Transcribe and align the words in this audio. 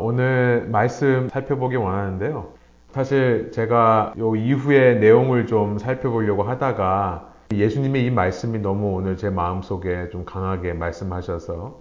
오늘 0.00 0.66
말씀 0.70 1.28
살펴보기 1.28 1.76
원하는데요. 1.76 2.48
사실 2.92 3.50
제가 3.52 4.14
요 4.18 4.34
이후의 4.36 4.98
내용을 5.00 5.46
좀 5.46 5.78
살펴보려고 5.78 6.42
하다가 6.42 7.28
예수님의 7.52 8.04
이 8.06 8.10
말씀이 8.10 8.58
너무 8.58 8.94
오늘 8.94 9.16
제 9.16 9.30
마음속에 9.30 10.08
좀 10.10 10.24
강하게 10.24 10.72
말씀하셔서 10.74 11.80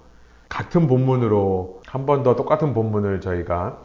같은 0.49 0.87
본문으로 0.87 1.81
한 1.87 2.05
번 2.05 2.23
더 2.23 2.35
똑같은 2.35 2.73
본문을 2.73 3.21
저희가 3.21 3.77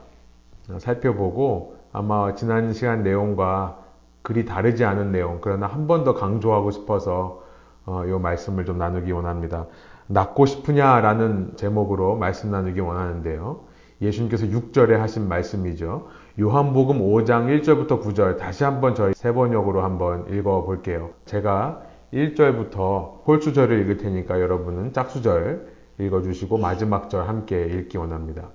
살펴보고 0.78 1.76
아마 1.92 2.34
지난 2.34 2.72
시간 2.72 3.02
내용과 3.02 3.78
그리 4.22 4.44
다르지 4.46 4.84
않은 4.84 5.12
내용 5.12 5.38
그러나 5.40 5.66
한 5.66 5.86
번 5.86 6.04
더 6.04 6.14
강조하고 6.14 6.70
싶어서 6.70 7.42
어, 7.86 8.04
이 8.06 8.10
말씀을 8.10 8.64
좀 8.64 8.78
나누기 8.78 9.12
원합니다. 9.12 9.66
낫고 10.06 10.46
싶으냐라는 10.46 11.52
제목으로 11.56 12.16
말씀 12.16 12.50
나누기 12.50 12.80
원하는데요. 12.80 13.60
예수님께서 14.04 14.46
6절에 14.46 14.92
하신 14.92 15.28
말씀이죠. 15.28 16.08
요한복음 16.40 17.00
5장 17.00 17.62
1절부터 17.62 18.02
9절 18.02 18.38
다시 18.38 18.64
한번 18.64 18.94
저희 18.94 19.14
세 19.14 19.32
번역으로 19.32 19.82
한번 19.82 20.26
읽어 20.32 20.64
볼게요. 20.64 21.10
제가 21.24 21.82
1절부터 22.12 23.26
홀수절을 23.26 23.80
읽을 23.82 23.96
테니까 23.96 24.40
여러분은 24.40 24.92
짝수절 24.92 25.66
읽어 25.98 26.22
주시고 26.22 26.58
마지막 26.58 27.10
절 27.10 27.28
함께 27.28 27.66
읽기 27.66 27.98
원합니다. 27.98 28.50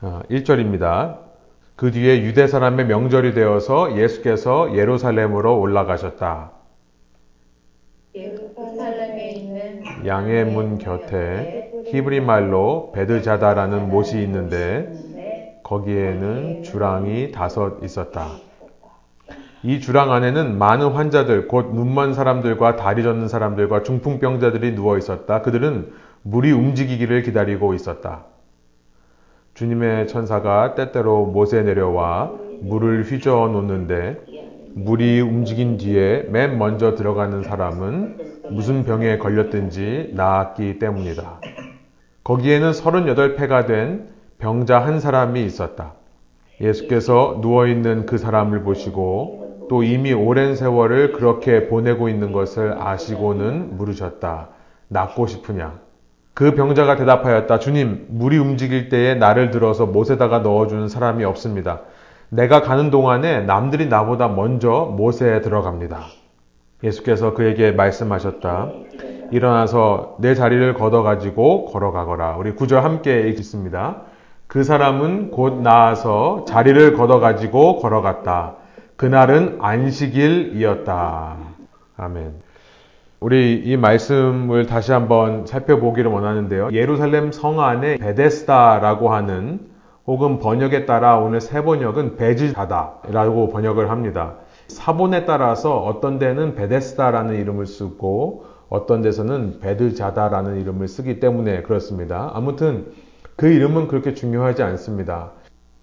1절입니다. 0.00 0.82
아, 0.82 1.18
그 1.76 1.90
뒤에 1.90 2.22
유대 2.22 2.46
사람의 2.46 2.86
명절이 2.86 3.34
되어서 3.34 3.96
예수께서 3.96 4.76
예루살렘으로 4.76 5.58
올라가셨다. 5.58 6.52
예루살렘에 8.14 9.30
있는 9.30 10.06
양의 10.06 10.44
문 10.44 10.78
곁에 10.78 11.61
히브리 11.92 12.20
말로 12.20 12.90
베드자다라는 12.92 13.90
못이 13.90 14.22
있는데 14.22 14.90
거기에는 15.62 16.62
주랑이 16.62 17.32
다섯 17.32 17.84
있었다. 17.84 18.28
이 19.62 19.78
주랑 19.78 20.10
안에는 20.10 20.56
많은 20.56 20.92
환자들, 20.92 21.48
곧 21.48 21.74
눈먼 21.74 22.14
사람들과 22.14 22.76
다리 22.76 23.02
젖는 23.02 23.28
사람들과 23.28 23.82
중풍병자들이 23.82 24.74
누워 24.74 24.96
있었다. 24.96 25.42
그들은 25.42 25.92
물이 26.22 26.50
움직이기를 26.52 27.22
기다리고 27.22 27.74
있었다. 27.74 28.24
주님의 29.52 30.08
천사가 30.08 30.74
때때로 30.74 31.26
못에 31.26 31.62
내려와 31.62 32.32
물을 32.62 33.02
휘저어 33.02 33.48
놓는데 33.48 34.16
물이 34.74 35.20
움직인 35.20 35.76
뒤에 35.76 36.22
맨 36.30 36.56
먼저 36.56 36.94
들어가는 36.94 37.42
사람은 37.42 38.48
무슨 38.50 38.84
병에 38.84 39.18
걸렸든지 39.18 40.12
나았기 40.14 40.78
때문이다. 40.78 41.40
거기에는 42.24 42.70
38패가 42.70 43.66
된 43.66 44.08
병자 44.38 44.78
한 44.78 45.00
사람이 45.00 45.44
있었다. 45.44 45.94
예수께서 46.60 47.38
누워있는 47.40 48.06
그 48.06 48.18
사람을 48.18 48.62
보시고 48.62 49.66
또 49.68 49.82
이미 49.82 50.12
오랜 50.12 50.54
세월을 50.54 51.12
그렇게 51.12 51.68
보내고 51.68 52.08
있는 52.08 52.32
것을 52.32 52.76
아시고는 52.78 53.76
물으셨다. 53.76 54.48
낫고 54.88 55.26
싶으냐? 55.26 55.80
그 56.34 56.54
병자가 56.54 56.96
대답하였다. 56.96 57.58
주님, 57.58 58.06
물이 58.08 58.38
움직일 58.38 58.88
때에 58.88 59.14
나를 59.14 59.50
들어서 59.50 59.86
못에다가 59.86 60.38
넣어주는 60.40 60.88
사람이 60.88 61.24
없습니다. 61.24 61.80
내가 62.28 62.62
가는 62.62 62.90
동안에 62.90 63.40
남들이 63.42 63.86
나보다 63.86 64.28
먼저 64.28 64.94
못에 64.96 65.40
들어갑니다. 65.40 66.04
예수께서 66.82 67.34
그에게 67.34 67.72
말씀하셨다. 67.72 68.72
일어나서 69.32 70.16
내 70.18 70.34
자리를 70.34 70.74
걷어가지고 70.74 71.64
걸어가거라. 71.66 72.36
우리 72.36 72.52
구절 72.52 72.84
함께 72.84 73.28
읽겠습니다. 73.28 74.02
그 74.46 74.62
사람은 74.62 75.30
곧 75.30 75.62
나아서 75.62 76.44
자리를 76.46 76.92
걷어가지고 76.92 77.78
걸어갔다. 77.80 78.56
그날은 78.96 79.58
안식일이었다. 79.60 81.36
아멘. 81.96 82.34
우리 83.20 83.54
이 83.64 83.76
말씀을 83.78 84.66
다시 84.66 84.92
한번 84.92 85.46
살펴보기를 85.46 86.10
원하는데요. 86.10 86.70
예루살렘 86.72 87.32
성 87.32 87.60
안에 87.60 87.96
베데스다라고 87.96 89.14
하는 89.14 89.60
혹은 90.06 90.40
번역에 90.40 90.84
따라 90.84 91.16
오늘 91.16 91.40
세 91.40 91.62
번역은 91.62 92.16
베즈다다라고 92.16 93.48
번역을 93.48 93.88
합니다. 93.88 94.34
사본에 94.66 95.24
따라서 95.24 95.78
어떤 95.78 96.18
데는 96.18 96.54
베데스다라는 96.54 97.36
이름을 97.36 97.66
쓰고 97.66 98.51
어떤 98.72 99.02
데서는 99.02 99.58
베드자다라는 99.60 100.58
이름을 100.62 100.88
쓰기 100.88 101.20
때문에 101.20 101.60
그렇습니다. 101.60 102.30
아무튼 102.32 102.86
그 103.36 103.46
이름은 103.46 103.86
그렇게 103.86 104.14
중요하지 104.14 104.62
않습니다. 104.62 105.32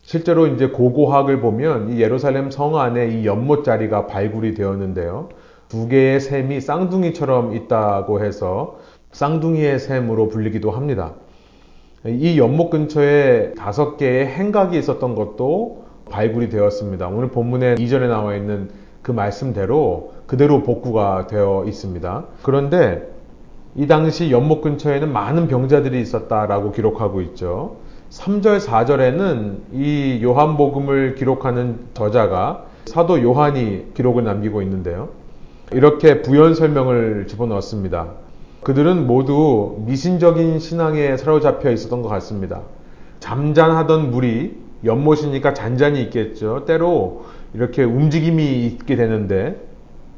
실제로 0.01 0.47
이제 0.47 0.69
고고학을 0.69 1.39
보면 1.39 1.91
이 1.91 2.01
예루살렘 2.01 2.49
성 2.49 2.77
안에 2.77 3.09
이 3.09 3.27
연못 3.27 3.63
자리가 3.63 4.07
발굴이 4.07 4.55
되었는데요. 4.55 5.29
두 5.67 5.87
개의 5.87 6.19
샘이 6.19 6.61
쌍둥이처럼 6.61 7.55
있다고 7.55 8.23
해서 8.25 8.79
쌍둥이의 9.11 9.77
샘으로 9.77 10.29
불리기도 10.29 10.71
합니다. 10.71 11.13
이 12.07 12.39
연못 12.39 12.71
근처에 12.71 13.53
다섯 13.53 13.97
개의 13.97 14.25
행각이 14.25 14.75
있었던 14.79 15.13
것도 15.13 15.85
발굴이 16.09 16.49
되었습니다. 16.49 17.07
오늘 17.09 17.29
본문에 17.29 17.75
이전에 17.77 18.07
나와 18.07 18.33
있는 18.33 18.71
그 19.03 19.11
말씀대로 19.11 20.18
그대로 20.29 20.61
복구가 20.61 21.25
되어 21.25 21.63
있습니다. 21.65 22.25
그런데 22.43 23.09
이 23.75 23.87
당시 23.87 24.29
연못 24.29 24.61
근처에는 24.61 25.11
많은 25.11 25.47
병자들이 25.47 25.99
있었다라고 25.99 26.71
기록하고 26.71 27.21
있죠. 27.21 27.77
3절, 28.11 28.59
4절에는 28.59 29.55
이 29.73 30.19
요한복음을 30.21 31.15
기록하는 31.15 31.79
저자가 31.95 32.65
사도 32.85 33.23
요한이 33.23 33.95
기록을 33.95 34.23
남기고 34.23 34.61
있는데요. 34.61 35.09
이렇게 35.71 36.21
부연 36.21 36.53
설명을 36.53 37.25
집어넣었습니다. 37.25 38.09
그들은 38.61 39.07
모두 39.07 39.77
미신적인 39.87 40.59
신앙에 40.59 41.17
사로잡혀 41.17 41.71
있었던 41.71 42.03
것 42.03 42.09
같습니다. 42.09 42.61
잠잔하던 43.19 44.11
물이 44.11 44.57
연못이니까 44.85 45.55
잔잔히 45.55 46.03
있겠죠. 46.03 46.65
때로 46.65 47.25
이렇게 47.55 47.83
움직임이 47.83 48.63
있게 48.67 48.95
되는데 48.95 49.68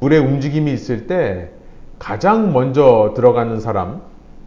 물에 0.01 0.17
움직임이 0.17 0.73
있을 0.73 1.05
때 1.05 1.51
가장 1.99 2.53
먼저 2.53 3.13
들어가는 3.15 3.59
사람, 3.59 4.01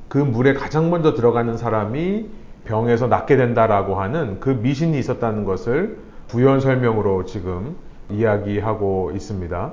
그 0.09 0.19
물에 0.19 0.53
가장 0.53 0.91
먼저 0.91 1.15
들어가는 1.15 1.57
사람이 1.57 2.27
병에서 2.65 3.07
낫게 3.07 3.37
된다라고 3.37 3.95
하는 3.95 4.41
그 4.41 4.51
미신이 4.51 4.99
있었다는 4.99 5.45
것을 5.45 5.99
부연 6.27 6.59
설명으로 6.59 7.25
지금 7.25 7.77
이야기하고 8.11 9.13
있습니다. 9.15 9.73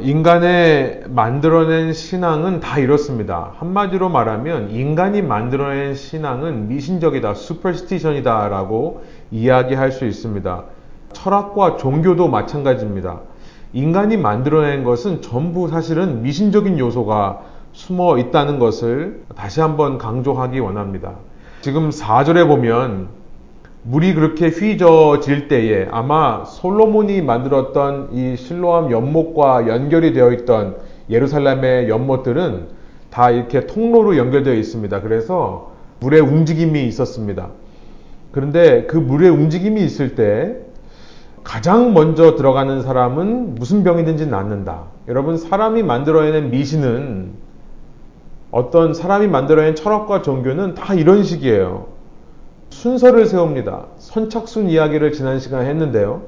인간의 0.00 1.04
만들어낸 1.08 1.92
신앙은 1.92 2.58
다 2.58 2.80
이렇습니다. 2.80 3.52
한마디로 3.58 4.08
말하면 4.08 4.70
인간이 4.70 5.22
만들어낸 5.22 5.94
신앙은 5.94 6.66
미신적이다, 6.66 7.34
슈퍼스티션이다 7.34 8.48
라고 8.48 9.04
이야기할 9.30 9.92
수 9.92 10.04
있습니다. 10.04 10.64
철학과 11.12 11.76
종교도 11.76 12.26
마찬가지입니다. 12.26 13.29
인간이 13.72 14.16
만들어낸 14.16 14.82
것은 14.84 15.22
전부 15.22 15.68
사실은 15.68 16.22
미신적인 16.22 16.78
요소가 16.78 17.42
숨어 17.72 18.18
있다는 18.18 18.58
것을 18.58 19.22
다시 19.36 19.60
한번 19.60 19.96
강조하기 19.98 20.58
원합니다. 20.58 21.14
지금 21.60 21.90
4절에 21.90 22.48
보면 22.48 23.08
물이 23.82 24.14
그렇게 24.14 24.48
휘저질 24.48 25.48
때에 25.48 25.88
아마 25.90 26.44
솔로몬이 26.44 27.22
만들었던 27.22 28.10
이 28.12 28.36
실로암 28.36 28.90
연못과 28.90 29.68
연결이 29.68 30.12
되어 30.12 30.32
있던 30.32 30.76
예루살렘의 31.08 31.88
연못들은 31.88 32.68
다 33.10 33.30
이렇게 33.30 33.66
통로로 33.66 34.16
연결되어 34.16 34.54
있습니다. 34.54 35.00
그래서 35.00 35.72
물의 36.00 36.20
움직임이 36.20 36.84
있었습니다. 36.86 37.48
그런데 38.32 38.84
그 38.86 38.96
물의 38.96 39.30
움직임이 39.30 39.82
있을 39.82 40.14
때 40.14 40.56
가장 41.44 41.94
먼저 41.94 42.36
들어가는 42.36 42.82
사람은 42.82 43.54
무슨 43.54 43.82
병이든지 43.82 44.26
낫는다. 44.26 44.84
여러분, 45.08 45.36
사람이 45.36 45.82
만들어낸 45.82 46.50
미신은 46.50 47.32
어떤 48.50 48.94
사람이 48.94 49.28
만들어낸 49.28 49.74
철학과 49.74 50.22
종교는 50.22 50.74
다 50.74 50.94
이런 50.94 51.22
식이에요. 51.22 51.86
순서를 52.70 53.26
세웁니다. 53.26 53.86
선착순 53.98 54.68
이야기를 54.70 55.12
지난 55.12 55.38
시간에 55.40 55.68
했는데요. 55.68 56.22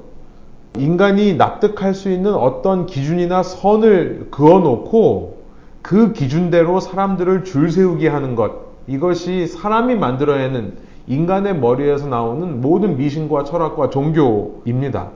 인간이 0.79 1.35
납득할 1.35 1.95
수 1.95 2.11
있는 2.11 2.35
어떤 2.35 2.87
기준이나 2.87 3.43
선을 3.43 4.29
그어놓고 4.31 5.43
그 5.83 6.13
기준대로 6.13 6.81
사람들을 6.81 7.45
줄 7.45 7.71
세우게 7.71 8.09
하는 8.09 8.35
것. 8.35 8.53
이것이 8.87 9.47
사람이 9.47 9.97
만들어내는 9.97 10.77
인간의 11.07 11.59
머리에서 11.59 12.07
나오는 12.07 12.61
모든 12.61 12.97
미신과 12.97 13.45
철학과 13.45 13.91
종교입니다. 13.91 15.11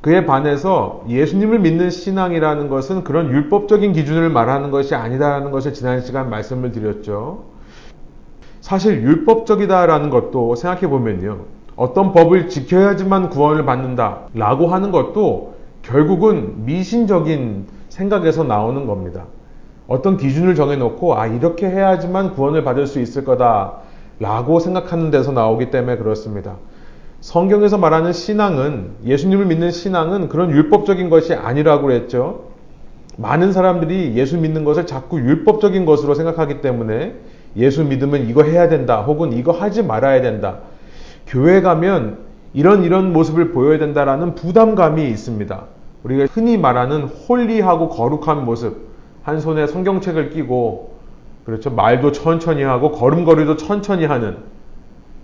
그에 0.00 0.26
반해서 0.26 1.04
예수님을 1.08 1.58
믿는 1.58 1.90
신앙이라는 1.90 2.68
것은 2.68 3.04
그런 3.04 3.30
율법적인 3.30 3.92
기준을 3.92 4.30
말하는 4.30 4.70
것이 4.70 4.94
아니다라는 4.94 5.50
것을 5.50 5.74
지난 5.74 6.00
시간 6.00 6.30
말씀을 6.30 6.72
드렸죠. 6.72 7.44
사실 8.60 9.02
율법적이다라는 9.02 10.10
것도 10.10 10.54
생각해 10.54 10.88
보면요. 10.88 11.38
어떤 11.74 12.12
법을 12.12 12.48
지켜야지만 12.48 13.30
구원을 13.30 13.64
받는다라고 13.64 14.66
하는 14.68 14.90
것도 14.90 15.54
결국은 15.82 16.64
미신적인 16.64 17.66
생각에서 17.88 18.44
나오는 18.44 18.86
겁니다. 18.86 19.24
어떤 19.86 20.16
기준을 20.16 20.54
정해놓고 20.54 21.18
아 21.18 21.26
이렇게 21.26 21.66
해야지만 21.68 22.34
구원을 22.34 22.62
받을 22.62 22.86
수 22.86 23.00
있을 23.00 23.24
거다 23.24 23.78
라고 24.20 24.60
생각하는 24.60 25.10
데서 25.10 25.32
나오기 25.32 25.70
때문에 25.70 25.96
그렇습니다. 25.96 26.56
성경에서 27.20 27.78
말하는 27.78 28.12
신앙은 28.12 28.90
예수님을 29.04 29.46
믿는 29.46 29.70
신앙은 29.70 30.28
그런 30.28 30.50
율법적인 30.50 31.10
것이 31.10 31.34
아니라고 31.34 31.86
그랬죠. 31.86 32.48
많은 33.16 33.52
사람들이 33.52 34.14
예수 34.14 34.38
믿는 34.38 34.64
것을 34.64 34.86
자꾸 34.86 35.18
율법적인 35.18 35.84
것으로 35.84 36.14
생각하기 36.14 36.60
때문에 36.60 37.16
예수 37.56 37.84
믿으면 37.84 38.28
이거 38.28 38.44
해야 38.44 38.68
된다 38.68 39.02
혹은 39.02 39.32
이거 39.32 39.50
하지 39.50 39.82
말아야 39.82 40.22
된다. 40.22 40.58
교회 41.26 41.60
가면 41.60 42.18
이런 42.54 42.84
이런 42.84 43.12
모습을 43.12 43.50
보여야 43.50 43.78
된다라는 43.78 44.34
부담감이 44.34 45.06
있습니다. 45.08 45.64
우리가 46.04 46.26
흔히 46.32 46.56
말하는 46.56 47.04
홀리하고 47.04 47.88
거룩한 47.88 48.44
모습, 48.44 48.88
한 49.22 49.40
손에 49.40 49.66
성경책을 49.66 50.30
끼고 50.30 50.97
그렇죠 51.48 51.70
말도 51.70 52.12
천천히 52.12 52.62
하고 52.62 52.92
걸음걸이도 52.92 53.56
천천히 53.56 54.04
하는 54.04 54.36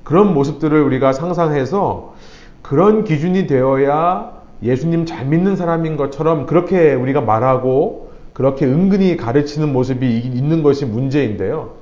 그런 0.04 0.32
모습들을 0.32 0.80
우리가 0.80 1.12
상상해서 1.12 2.14
그런 2.62 3.04
기준이 3.04 3.46
되어야 3.46 4.32
예수님 4.62 5.04
잘 5.04 5.26
믿는 5.26 5.54
사람인 5.54 5.98
것처럼 5.98 6.46
그렇게 6.46 6.94
우리가 6.94 7.20
말하고 7.20 8.12
그렇게 8.32 8.64
은근히 8.64 9.18
가르치는 9.18 9.70
모습이 9.70 10.18
있는 10.18 10.62
것이 10.62 10.86
문제인데요. 10.86 11.74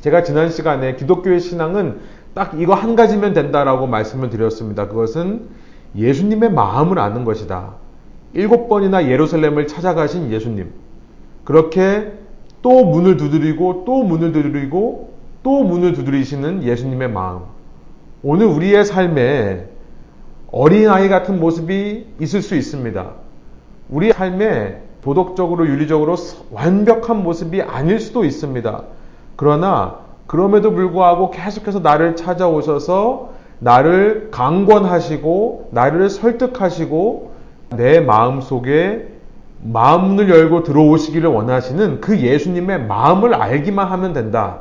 제가 0.00 0.22
지난 0.22 0.48
시간에 0.48 0.96
기독교의 0.96 1.38
신앙은 1.38 2.00
딱 2.32 2.58
이거 2.58 2.72
한 2.72 2.96
가지면 2.96 3.34
된다라고 3.34 3.86
말씀을 3.86 4.30
드렸습니다. 4.30 4.88
그것은 4.88 5.42
예수님의 5.94 6.52
마음을 6.52 6.98
아는 6.98 7.26
것이다. 7.26 7.74
일곱 8.32 8.70
번이나 8.70 9.08
예루살렘을 9.08 9.66
찾아가신 9.66 10.32
예수님. 10.32 10.72
그렇게 11.44 12.19
또 12.62 12.84
문을 12.84 13.16
두드리고 13.16 13.84
또 13.86 14.02
문을 14.02 14.32
두드리고 14.32 15.10
또 15.42 15.62
문을 15.64 15.94
두드리시는 15.94 16.62
예수님의 16.62 17.10
마음. 17.10 17.40
오늘 18.22 18.46
우리의 18.46 18.84
삶에 18.84 19.66
어린아이 20.52 21.08
같은 21.08 21.40
모습이 21.40 22.06
있을 22.20 22.42
수 22.42 22.54
있습니다. 22.54 23.12
우리 23.88 24.12
삶에 24.12 24.82
도덕적으로 25.02 25.66
윤리적으로 25.66 26.16
완벽한 26.50 27.22
모습이 27.22 27.62
아닐 27.62 27.98
수도 27.98 28.24
있습니다. 28.24 28.82
그러나 29.36 30.00
그럼에도 30.26 30.72
불구하고 30.72 31.30
계속해서 31.30 31.80
나를 31.80 32.16
찾아오셔서 32.16 33.30
나를 33.58 34.28
강권하시고 34.30 35.70
나를 35.72 36.10
설득하시고 36.10 37.30
내 37.76 38.00
마음 38.00 38.40
속에 38.40 39.19
마음문을 39.62 40.30
열고 40.30 40.62
들어오시기를 40.62 41.28
원하시는 41.28 42.00
그 42.00 42.18
예수님의 42.18 42.86
마음을 42.86 43.34
알기만 43.34 43.86
하면 43.88 44.12
된다. 44.12 44.60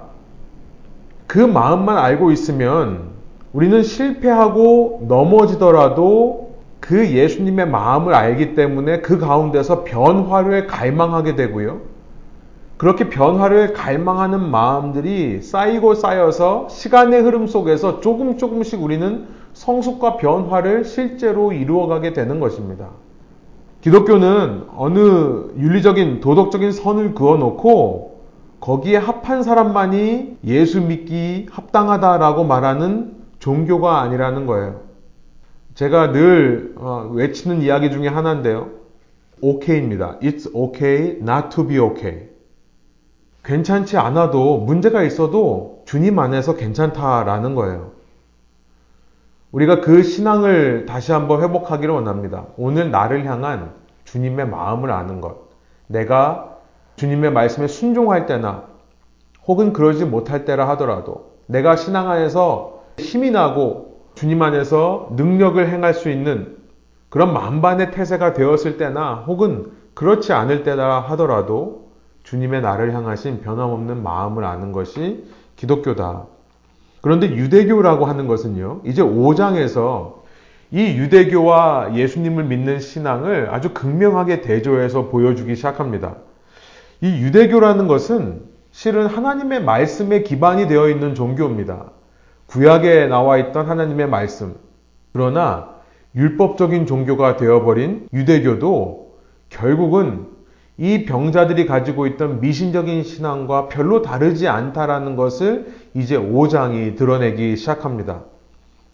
그 1.27 1.39
마음만 1.39 1.97
알고 1.97 2.31
있으면 2.31 3.09
우리는 3.53 3.81
실패하고 3.81 5.05
넘어지더라도 5.07 6.49
그 6.79 7.11
예수님의 7.11 7.67
마음을 7.67 8.13
알기 8.13 8.55
때문에 8.55 9.01
그 9.01 9.19
가운데서 9.19 9.83
변화를 9.83 10.67
갈망하게 10.67 11.35
되고요. 11.35 11.81
그렇게 12.77 13.09
변화를 13.09 13.73
갈망하는 13.73 14.39
마음들이 14.49 15.41
쌓이고 15.41 15.95
쌓여서 15.95 16.67
시간의 16.69 17.21
흐름 17.21 17.45
속에서 17.45 17.99
조금 17.99 18.37
조금씩 18.37 18.81
우리는 18.81 19.27
성숙과 19.53 20.17
변화를 20.17 20.85
실제로 20.85 21.51
이루어가게 21.51 22.13
되는 22.13 22.39
것입니다. 22.39 22.87
기독교는 23.81 24.65
어느 24.75 24.97
윤리적인 25.57 26.19
도덕적인 26.19 26.71
선을 26.71 27.13
그어놓고 27.13 28.19
거기에 28.59 28.97
합한 28.97 29.43
사람만이 29.43 30.37
예수 30.45 30.81
믿기 30.81 31.47
합당하다라고 31.49 32.43
말하는 32.43 33.15
종교가 33.39 34.01
아니라는 34.01 34.45
거예요. 34.45 34.81
제가 35.75 36.11
늘 36.11 36.73
어, 36.77 37.09
외치는 37.13 37.61
이야기 37.61 37.89
중에 37.89 38.09
하나인데요. 38.09 38.71
OK입니다. 39.39 40.19
It's 40.19 40.53
okay 40.53 41.17
not 41.21 41.49
to 41.55 41.65
be 41.65 41.79
okay. 41.79 42.27
괜찮지 43.45 43.95
않아도 43.95 44.57
문제가 44.57 45.03
있어도 45.03 45.83
주님 45.85 46.19
안에서 46.19 46.57
괜찮다라는 46.57 47.55
거예요. 47.55 47.98
우리가 49.51 49.81
그 49.81 50.03
신앙을 50.03 50.85
다시 50.85 51.11
한번 51.11 51.41
회복하기를 51.41 51.93
원합니다. 51.93 52.45
오늘 52.57 52.91
나를 52.91 53.25
향한 53.25 53.73
주님의 54.03 54.47
마음을 54.47 54.91
아는 54.91 55.21
것. 55.21 55.49
내가 55.87 56.57
주님의 56.95 57.31
말씀에 57.31 57.67
순종할 57.67 58.25
때나 58.25 58.65
혹은 59.47 59.73
그러지 59.73 60.05
못할 60.05 60.45
때라 60.45 60.69
하더라도 60.69 61.31
내가 61.47 61.75
신앙 61.75 62.11
안에서 62.11 62.83
힘이 62.99 63.31
나고 63.31 64.01
주님 64.13 64.41
안에서 64.41 65.09
능력을 65.15 65.67
행할 65.67 65.93
수 65.93 66.09
있는 66.09 66.57
그런 67.09 67.33
만반의 67.33 67.91
태세가 67.91 68.33
되었을 68.33 68.77
때나 68.77 69.23
혹은 69.25 69.71
그렇지 69.95 70.33
않을 70.33 70.63
때라 70.63 70.99
하더라도 71.01 71.89
주님의 72.23 72.61
나를 72.61 72.93
향하신 72.93 73.41
변함없는 73.41 74.03
마음을 74.03 74.43
아는 74.43 74.71
것이 74.71 75.25
기독교다. 75.55 76.27
그런데 77.01 77.29
유대교라고 77.29 78.05
하는 78.05 78.27
것은요, 78.27 78.81
이제 78.85 79.01
5장에서 79.01 80.19
이 80.71 80.97
유대교와 80.97 81.95
예수님을 81.95 82.43
믿는 82.43 82.79
신앙을 82.79 83.49
아주 83.51 83.73
극명하게 83.73 84.41
대조해서 84.41 85.07
보여주기 85.07 85.55
시작합니다. 85.55 86.17
이 87.01 87.07
유대교라는 87.07 87.87
것은 87.87 88.43
실은 88.71 89.07
하나님의 89.07 89.63
말씀에 89.63 90.21
기반이 90.21 90.67
되어 90.67 90.89
있는 90.89 91.15
종교입니다. 91.15 91.91
구약에 92.45 93.07
나와 93.07 93.37
있던 93.37 93.67
하나님의 93.67 94.09
말씀. 94.09 94.55
그러나 95.13 95.75
율법적인 96.15 96.85
종교가 96.85 97.37
되어버린 97.37 98.07
유대교도 98.13 99.17
결국은 99.49 100.27
이 100.79 101.03
병자들이 101.03 101.65
가지고 101.65 102.07
있던 102.07 102.39
미신적인 102.39 103.03
신앙과 103.03 103.67
별로 103.67 104.01
다르지 104.01 104.47
않다라는 104.47 105.17
것을 105.17 105.73
이제 105.93 106.17
5장이 106.17 106.95
드러내기 106.95 107.57
시작합니다. 107.57 108.21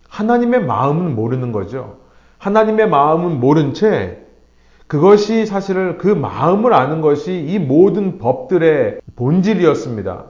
하나님의 0.10 0.66
마음은 0.66 1.16
모르는 1.16 1.52
거죠. 1.52 1.98
하나님의 2.40 2.90
마음은 2.90 3.40
모른 3.40 3.76
채 3.76 4.18
그것이 4.88 5.46
사실은 5.46 6.00
그 6.00 6.08
마음을 6.08 6.74
아는 6.74 7.02
것이 7.02 7.40
이 7.40 7.60
모든 7.60 8.18
법들의 8.18 9.02
본질이었습니다. 9.16 10.26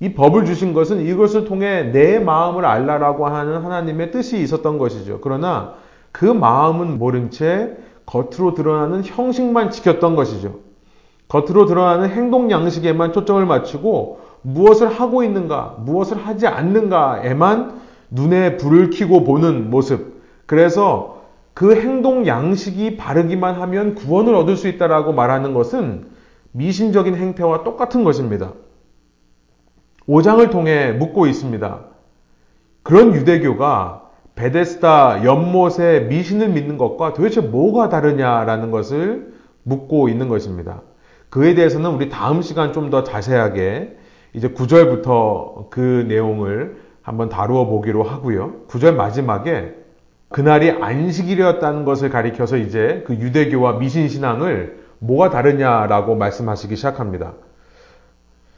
이 0.00 0.12
법을 0.12 0.44
주신 0.44 0.74
것은 0.74 1.00
이것을 1.06 1.46
통해 1.46 1.84
내 1.84 2.18
마음을 2.18 2.66
알라라고 2.66 3.26
하는 3.26 3.64
하나님의 3.64 4.10
뜻이 4.10 4.38
있었던 4.42 4.76
것이죠. 4.76 5.20
그러나 5.22 5.76
그 6.12 6.26
마음은 6.26 6.98
모른 6.98 7.30
채 7.30 7.74
겉으로 8.04 8.52
드러나는 8.52 9.02
형식만 9.02 9.70
지켰던 9.70 10.14
것이죠. 10.14 10.63
겉으로 11.28 11.66
드러나는 11.66 12.10
행동 12.10 12.50
양식에만 12.50 13.12
초점을 13.12 13.44
맞추고 13.44 14.20
무엇을 14.42 14.88
하고 14.88 15.22
있는가, 15.22 15.76
무엇을 15.80 16.18
하지 16.18 16.46
않는가에만 16.46 17.80
눈에 18.10 18.56
불을 18.56 18.90
켜고 18.90 19.24
보는 19.24 19.70
모습. 19.70 20.22
그래서 20.46 21.22
그 21.54 21.76
행동 21.76 22.26
양식이 22.26 22.96
바르기만 22.96 23.54
하면 23.60 23.94
구원을 23.94 24.34
얻을 24.34 24.56
수 24.56 24.68
있다라고 24.68 25.12
말하는 25.12 25.54
것은 25.54 26.08
미신적인 26.52 27.16
행태와 27.16 27.64
똑같은 27.64 28.04
것입니다. 28.04 28.52
5장을 30.08 30.50
통해 30.50 30.92
묻고 30.92 31.26
있습니다. 31.26 31.80
그런 32.82 33.14
유대교가 33.14 34.02
베데스다 34.34 35.24
연못의 35.24 36.06
미신을 36.08 36.50
믿는 36.50 36.76
것과 36.76 37.14
도대체 37.14 37.40
뭐가 37.40 37.88
다르냐라는 37.88 38.70
것을 38.70 39.32
묻고 39.62 40.08
있는 40.08 40.28
것입니다. 40.28 40.82
그에 41.34 41.56
대해서는 41.56 41.90
우리 41.90 42.10
다음 42.10 42.42
시간 42.42 42.72
좀 42.72 42.90
더 42.90 43.02
자세하게 43.02 43.96
이제 44.34 44.48
9절부터 44.50 45.68
그 45.68 46.04
내용을 46.06 46.76
한번 47.02 47.28
다루어 47.28 47.66
보기로 47.66 48.04
하고요. 48.04 48.66
9절 48.68 48.94
마지막에 48.94 49.74
그날이 50.28 50.70
안식일이었다는 50.70 51.84
것을 51.84 52.10
가리켜서 52.10 52.56
이제 52.56 53.02
그 53.04 53.14
유대교와 53.14 53.78
미신신앙을 53.78 54.84
뭐가 55.00 55.30
다르냐라고 55.30 56.14
말씀하시기 56.14 56.76
시작합니다. 56.76 57.32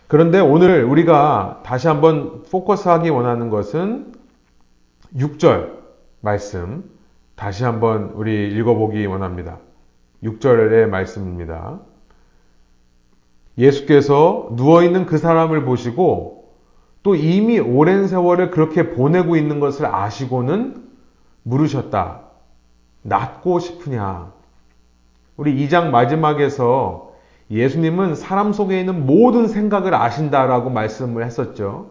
그런데 0.06 0.38
오늘 0.38 0.84
우리가 0.84 1.62
다시 1.64 1.88
한번 1.88 2.42
포커스하기 2.50 3.08
원하는 3.08 3.48
것은 3.48 4.12
6절 5.16 5.70
말씀 6.20 6.84
다시 7.36 7.64
한번 7.64 8.10
우리 8.14 8.54
읽어보기 8.54 9.06
원합니다. 9.06 9.60
6절의 10.22 10.88
말씀입니다. 10.88 11.80
예수께서 13.58 14.48
누워있는 14.52 15.06
그 15.06 15.18
사람을 15.18 15.64
보시고 15.64 16.52
또 17.02 17.14
이미 17.14 17.58
오랜 17.58 18.08
세월을 18.08 18.50
그렇게 18.50 18.90
보내고 18.90 19.36
있는 19.36 19.60
것을 19.60 19.86
아시고는 19.86 20.84
물으셨다. 21.44 22.22
낫고 23.02 23.60
싶으냐? 23.60 24.32
우리 25.36 25.54
2장 25.66 25.90
마지막에서 25.90 27.12
예수님은 27.50 28.16
사람 28.16 28.52
속에 28.52 28.80
있는 28.80 29.06
모든 29.06 29.46
생각을 29.46 29.94
아신다라고 29.94 30.70
말씀을 30.70 31.24
했었죠. 31.24 31.90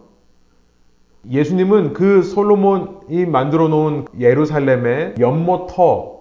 예수님은 1.30 1.94
그 1.94 2.22
솔로몬이 2.22 3.26
만들어 3.26 3.68
놓은 3.68 4.06
예루살렘의 4.20 5.16
연못터 5.20 6.16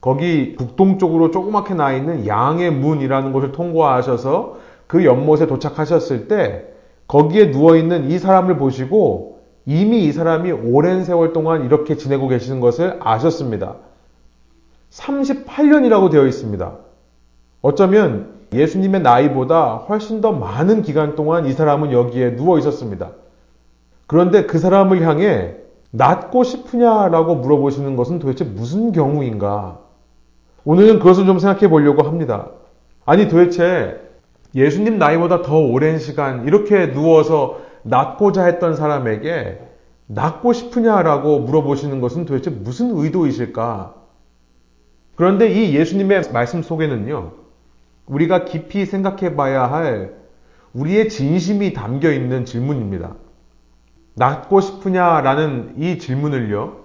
거기 0.00 0.56
북동쪽으로 0.56 1.30
조그맣게 1.30 1.74
나 1.74 1.92
있는 1.92 2.26
양의 2.26 2.72
문이라는 2.72 3.32
곳을 3.32 3.52
통과하셔서 3.52 4.58
그 4.92 5.06
연못에 5.06 5.46
도착하셨을 5.46 6.28
때 6.28 6.66
거기에 7.08 7.50
누워 7.50 7.76
있는 7.76 8.10
이 8.10 8.18
사람을 8.18 8.58
보시고 8.58 9.40
이미 9.64 10.04
이 10.04 10.12
사람이 10.12 10.52
오랜 10.52 11.02
세월 11.02 11.32
동안 11.32 11.64
이렇게 11.64 11.96
지내고 11.96 12.28
계시는 12.28 12.60
것을 12.60 12.98
아셨습니다. 13.00 13.76
38년이라고 14.90 16.10
되어 16.10 16.26
있습니다. 16.26 16.72
어쩌면 17.62 18.34
예수님의 18.52 19.00
나이보다 19.00 19.76
훨씬 19.76 20.20
더 20.20 20.30
많은 20.30 20.82
기간 20.82 21.16
동안 21.16 21.46
이 21.46 21.52
사람은 21.52 21.90
여기에 21.90 22.36
누워 22.36 22.58
있었습니다. 22.58 23.12
그런데 24.06 24.44
그 24.44 24.58
사람을 24.58 25.00
향해 25.00 25.54
낫고 25.90 26.44
싶으냐라고 26.44 27.36
물어보시는 27.36 27.96
것은 27.96 28.18
도대체 28.18 28.44
무슨 28.44 28.92
경우인가? 28.92 29.78
오늘은 30.66 30.98
그것을 30.98 31.24
좀 31.24 31.38
생각해 31.38 31.70
보려고 31.70 32.02
합니다. 32.02 32.50
아니 33.06 33.30
도대체 33.30 34.11
예수님 34.54 34.98
나이보다 34.98 35.42
더 35.42 35.58
오랜 35.58 35.98
시간 35.98 36.46
이렇게 36.46 36.92
누워서 36.92 37.60
낫고자 37.82 38.44
했던 38.44 38.76
사람에게 38.76 39.60
낫고 40.06 40.52
싶으냐라고 40.52 41.40
물어보시는 41.40 42.00
것은 42.00 42.26
도대체 42.26 42.50
무슨 42.50 42.96
의도이실까? 42.96 43.94
그런데 45.14 45.48
이 45.48 45.74
예수님의 45.74 46.22
말씀 46.32 46.62
속에는요, 46.62 47.32
우리가 48.06 48.44
깊이 48.44 48.84
생각해 48.84 49.36
봐야 49.36 49.70
할 49.70 50.14
우리의 50.74 51.08
진심이 51.08 51.72
담겨 51.72 52.10
있는 52.10 52.44
질문입니다. 52.44 53.14
낫고 54.14 54.60
싶으냐라는 54.60 55.76
이 55.78 55.98
질문을요, 55.98 56.76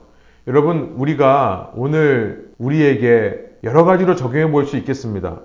여러분, 0.47 0.93
우리가 0.97 1.73
오늘 1.75 2.53
우리에게 2.57 3.47
여러 3.63 3.83
가지로 3.83 4.15
적용해 4.15 4.51
볼 4.51 4.65
수 4.65 4.77
있겠습니다. 4.77 5.41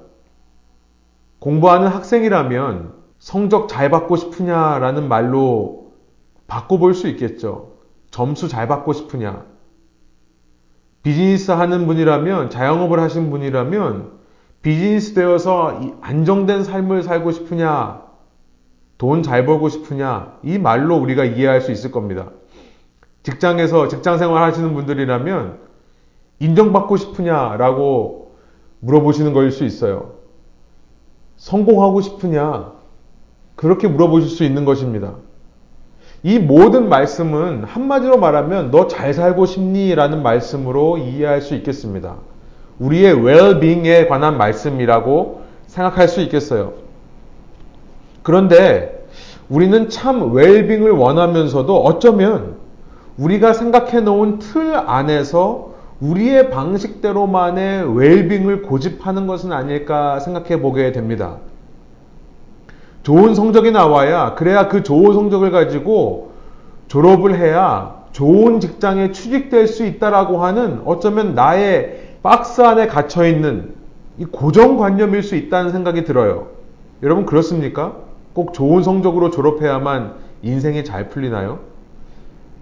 공부하는 1.43 1.89
학생이라면 1.89 2.93
성적 3.19 3.69
잘 3.69 3.91
받고 3.91 4.15
싶으냐라는 4.15 5.09
말로 5.09 5.91
바꿔볼 6.47 6.95
수 6.95 7.09
있겠죠. 7.09 7.73
점수 8.13 8.47
잘 8.47 8.69
받고 8.69 8.93
싶으냐. 8.93 9.45
비즈니스 11.03 11.51
하는 11.51 11.89
분이라면, 11.89 12.51
자영업을 12.51 13.01
하신 13.01 13.31
분이라면, 13.31 14.21
비즈니스 14.63 15.15
되어서 15.15 15.81
안정된 16.01 16.63
삶을 16.63 17.03
살고 17.03 17.33
싶으냐, 17.33 18.03
돈 18.99 19.25
잘 19.25 19.45
벌고 19.45 19.69
싶으냐, 19.69 20.39
이 20.45 20.59
말로 20.59 20.97
우리가 20.97 21.25
이해할 21.25 21.61
수 21.61 21.73
있을 21.73 21.91
겁니다. 21.91 22.31
직장에서 23.25 23.89
직장 23.89 24.17
생활 24.17 24.45
하시는 24.45 24.73
분들이라면, 24.75 25.59
인정받고 26.39 26.97
싶으냐라고 26.99 28.37
물어보시는 28.79 29.33
거일 29.33 29.51
수 29.51 29.65
있어요. 29.65 30.22
성공하고 31.43 32.01
싶으냐? 32.03 32.71
그렇게 33.57 33.89
물어보실 33.89 34.31
수 34.31 34.45
있는 34.45 34.65
것입니다. 34.65 35.15
이 36.23 36.39
모든 36.39 36.89
말씀은 36.89 37.65
한마디로 37.65 38.19
말하면 38.19 38.71
너 38.71 38.87
잘 38.87 39.13
살고 39.13 39.47
싶니? 39.47 39.93
라는 39.97 40.23
말씀으로 40.23 40.99
이해할 40.99 41.41
수 41.41 41.57
있겠습니다. 41.57 42.15
우리의 42.79 43.17
well-being에 43.17 44.09
관한 44.09 44.39
말씀이라고 44.39 45.43
생각할 45.67 46.07
수 46.07 46.21
있겠어요. 46.21 46.75
그런데 48.23 49.05
우리는 49.49 49.89
참 49.89 50.33
well-being을 50.33 50.97
원하면서도 50.97 51.77
어쩌면 51.77 52.55
우리가 53.19 53.53
생각해 53.53 54.01
놓은 54.01 54.39
틀 54.39 54.77
안에서 54.77 55.72
우리의 56.03 56.51
방식대로만의 56.51 57.97
웰빙을 57.97 58.63
고집하는 58.63 59.29
것은 59.29 59.53
아닐까 59.53 60.19
생각해 60.19 60.61
보게 60.61 60.91
됩니다. 60.91 61.37
좋은 63.05 63.35
성적이 63.35 63.71
나와야 63.71 64.35
그래야 64.35 64.69
그 64.69 64.83
좋은 64.83 65.15
성적을 65.15 65.53
가지고 65.53 66.33
졸업을 66.89 67.39
해야 67.39 68.03
좋은 68.11 68.61
직장에 68.61 69.13
취직될 69.13 69.69
수 69.69 69.87
있다라고 69.87 70.43
하는 70.45 70.83
어쩌면 70.85 71.35
나의 71.35 72.17
박스 72.23 72.61
안에 72.61 72.89
갇혀 72.89 73.27
있는 73.27 73.75
이 74.19 74.25
고정관념일 74.25 75.23
수 75.23 75.37
있다는 75.37 75.71
생각이 75.71 76.05
들어요. 76.05 76.49
여러분 77.03 77.27
그렇습니까? 77.27 77.97
꼭 78.35 78.55
좋은 78.55 78.83
성적으로 78.83 79.31
졸업해야만 79.31 80.15
인생이 80.43 80.85
잘 80.85 81.09
풀리나요? 81.09 81.61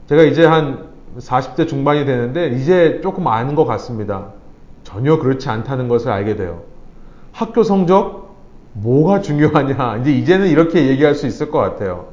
제가 0.09 0.23
이제 0.25 0.45
한 0.45 0.90
40대 1.19 1.69
중반이 1.69 2.05
되는데 2.05 2.49
이제 2.49 3.01
조금 3.03 3.27
아는 3.27 3.55
것 3.55 3.65
같습니다. 3.65 4.29
전혀 4.85 5.19
그렇지 5.19 5.49
않다는 5.49 5.89
것을 5.89 6.11
알게 6.11 6.37
돼요. 6.37 6.63
학교 7.33 7.63
성적 7.63 8.37
뭐가 8.73 9.21
중요하냐 9.21 9.99
이제 9.99 10.13
이제는 10.13 10.49
이렇게 10.49 10.89
얘기할 10.89 11.15
수 11.15 11.27
있을 11.27 11.51
것 11.51 11.59
같아요. 11.59 12.07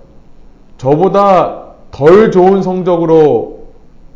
저보다 0.78 1.74
덜 1.92 2.32
좋은 2.32 2.62
성적으로 2.62 3.68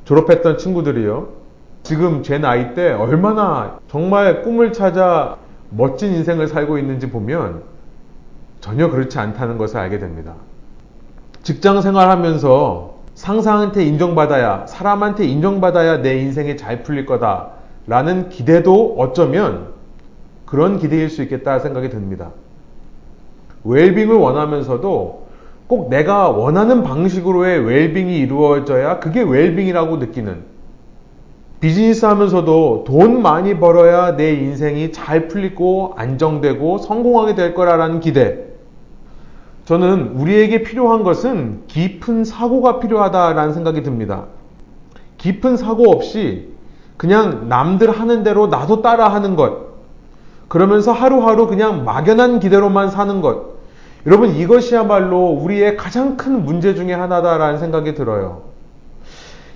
졸업했던 0.05 0.57
친구들이요. 0.57 1.41
지금 1.83 2.23
제 2.23 2.37
나이 2.37 2.73
때 2.73 2.91
얼마나 2.91 3.79
정말 3.89 4.41
꿈을 4.43 4.73
찾아 4.73 5.37
멋진 5.69 6.13
인생을 6.13 6.47
살고 6.47 6.77
있는지 6.77 7.09
보면 7.09 7.63
전혀 8.59 8.89
그렇지 8.89 9.17
않다는 9.17 9.57
것을 9.57 9.77
알게 9.77 9.97
됩니다. 9.99 10.35
직장 11.41 11.81
생활하면서 11.81 13.00
상사한테 13.21 13.85
인정받아야, 13.85 14.65
사람한테 14.65 15.25
인정받아야 15.25 16.01
내 16.01 16.17
인생이 16.17 16.57
잘 16.57 16.81
풀릴 16.81 17.05
거다. 17.05 17.49
라는 17.85 18.29
기대도 18.29 18.95
어쩌면 18.97 19.73
그런 20.47 20.79
기대일 20.79 21.07
수 21.07 21.21
있겠다 21.21 21.59
생각이 21.59 21.89
듭니다. 21.89 22.31
웰빙을 23.63 24.15
원하면서도 24.15 25.27
꼭 25.67 25.89
내가 25.91 26.29
원하는 26.29 26.81
방식으로의 26.81 27.59
웰빙이 27.59 28.17
이루어져야 28.17 28.97
그게 28.99 29.21
웰빙이라고 29.21 29.97
느끼는 29.97 30.41
비즈니스 31.59 32.03
하면서도 32.07 32.85
돈 32.87 33.21
많이 33.21 33.59
벌어야 33.59 34.15
내 34.15 34.33
인생이 34.33 34.91
잘 34.93 35.27
풀리고 35.27 35.93
안정되고 35.95 36.79
성공하게 36.79 37.35
될 37.35 37.53
거라는 37.53 37.99
기대. 37.99 38.50
저는 39.71 40.15
우리에게 40.17 40.63
필요한 40.63 41.03
것은 41.03 41.61
깊은 41.67 42.25
사고가 42.25 42.81
필요하다라는 42.81 43.53
생각이 43.53 43.83
듭니다. 43.83 44.25
깊은 45.17 45.55
사고 45.55 45.89
없이 45.89 46.49
그냥 46.97 47.47
남들 47.47 47.89
하는 47.89 48.23
대로 48.23 48.47
나도 48.47 48.81
따라 48.81 49.07
하는 49.07 49.37
것. 49.37 49.71
그러면서 50.49 50.91
하루하루 50.91 51.47
그냥 51.47 51.85
막연한 51.85 52.41
기대로만 52.41 52.89
사는 52.89 53.21
것. 53.21 53.51
여러분 54.05 54.35
이것이야말로 54.35 55.27
우리의 55.27 55.77
가장 55.77 56.17
큰 56.17 56.43
문제 56.43 56.75
중의 56.75 56.93
하나다라는 56.93 57.57
생각이 57.57 57.93
들어요. 57.93 58.41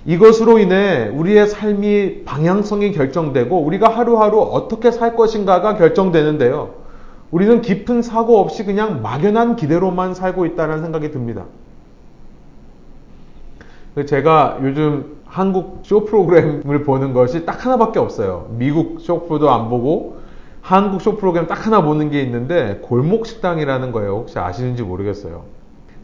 이것으로 0.06 0.58
인해 0.60 1.10
우리의 1.12 1.46
삶이 1.46 2.24
방향성이 2.24 2.92
결정되고 2.92 3.54
우리가 3.54 3.90
하루하루 3.90 4.40
어떻게 4.40 4.90
살 4.90 5.14
것인가가 5.14 5.76
결정되는데요. 5.76 6.85
우리는 7.36 7.60
깊은 7.60 8.00
사고 8.00 8.38
없이 8.40 8.64
그냥 8.64 9.02
막연한 9.02 9.56
기대로만 9.56 10.14
살고 10.14 10.46
있다는 10.46 10.80
생각이 10.80 11.10
듭니다. 11.10 11.44
제가 14.06 14.60
요즘 14.62 15.18
한국 15.26 15.80
쇼 15.82 16.06
프로그램을 16.06 16.84
보는 16.84 17.12
것이 17.12 17.44
딱 17.44 17.66
하나밖에 17.66 17.98
없어요. 17.98 18.46
미국 18.52 19.02
쇼 19.02 19.26
프로도 19.26 19.50
안 19.50 19.68
보고 19.68 20.16
한국 20.62 21.02
쇼 21.02 21.18
프로그램 21.18 21.46
딱 21.46 21.66
하나 21.66 21.82
보는 21.82 22.08
게 22.08 22.22
있는데 22.22 22.78
골목 22.82 23.26
식당이라는 23.26 23.92
거예요. 23.92 24.12
혹시 24.12 24.38
아시는지 24.38 24.82
모르겠어요. 24.82 25.42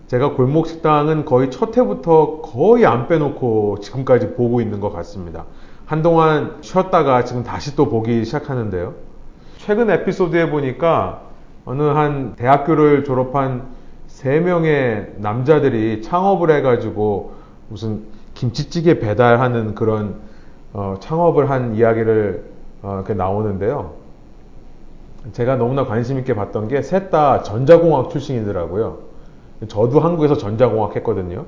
제가 0.08 0.34
골목 0.34 0.66
식당은 0.66 1.24
거의 1.24 1.50
첫 1.50 1.74
해부터 1.78 2.42
거의 2.42 2.84
안 2.84 3.08
빼놓고 3.08 3.78
지금까지 3.80 4.34
보고 4.34 4.60
있는 4.60 4.80
것 4.80 4.92
같습니다. 4.92 5.46
한동안 5.86 6.58
쉬었다가 6.60 7.24
지금 7.24 7.42
다시 7.42 7.74
또 7.74 7.88
보기 7.88 8.22
시작하는데요. 8.26 9.11
최근 9.64 9.90
에피소드에 9.90 10.50
보니까 10.50 11.22
어느 11.64 11.82
한 11.82 12.34
대학교를 12.34 13.04
졸업한 13.04 13.62
세 14.08 14.40
명의 14.40 15.12
남자들이 15.18 16.02
창업을 16.02 16.50
해가지고 16.50 17.32
무슨 17.68 18.02
김치찌개 18.34 18.98
배달하는 18.98 19.74
그런 19.76 20.16
어, 20.72 20.96
창업을 20.98 21.48
한 21.50 21.76
이야기를 21.76 22.44
어, 22.82 22.94
이렇게 22.96 23.14
나오는데요. 23.14 23.92
제가 25.32 25.54
너무나 25.56 25.84
관심 25.84 26.18
있게 26.18 26.34
봤던 26.34 26.66
게 26.66 26.82
셋 26.82 27.10
다 27.10 27.42
전자공학 27.44 28.10
출신이더라고요. 28.10 28.98
저도 29.68 30.00
한국에서 30.00 30.36
전자공학 30.36 30.96
했거든요. 30.96 31.44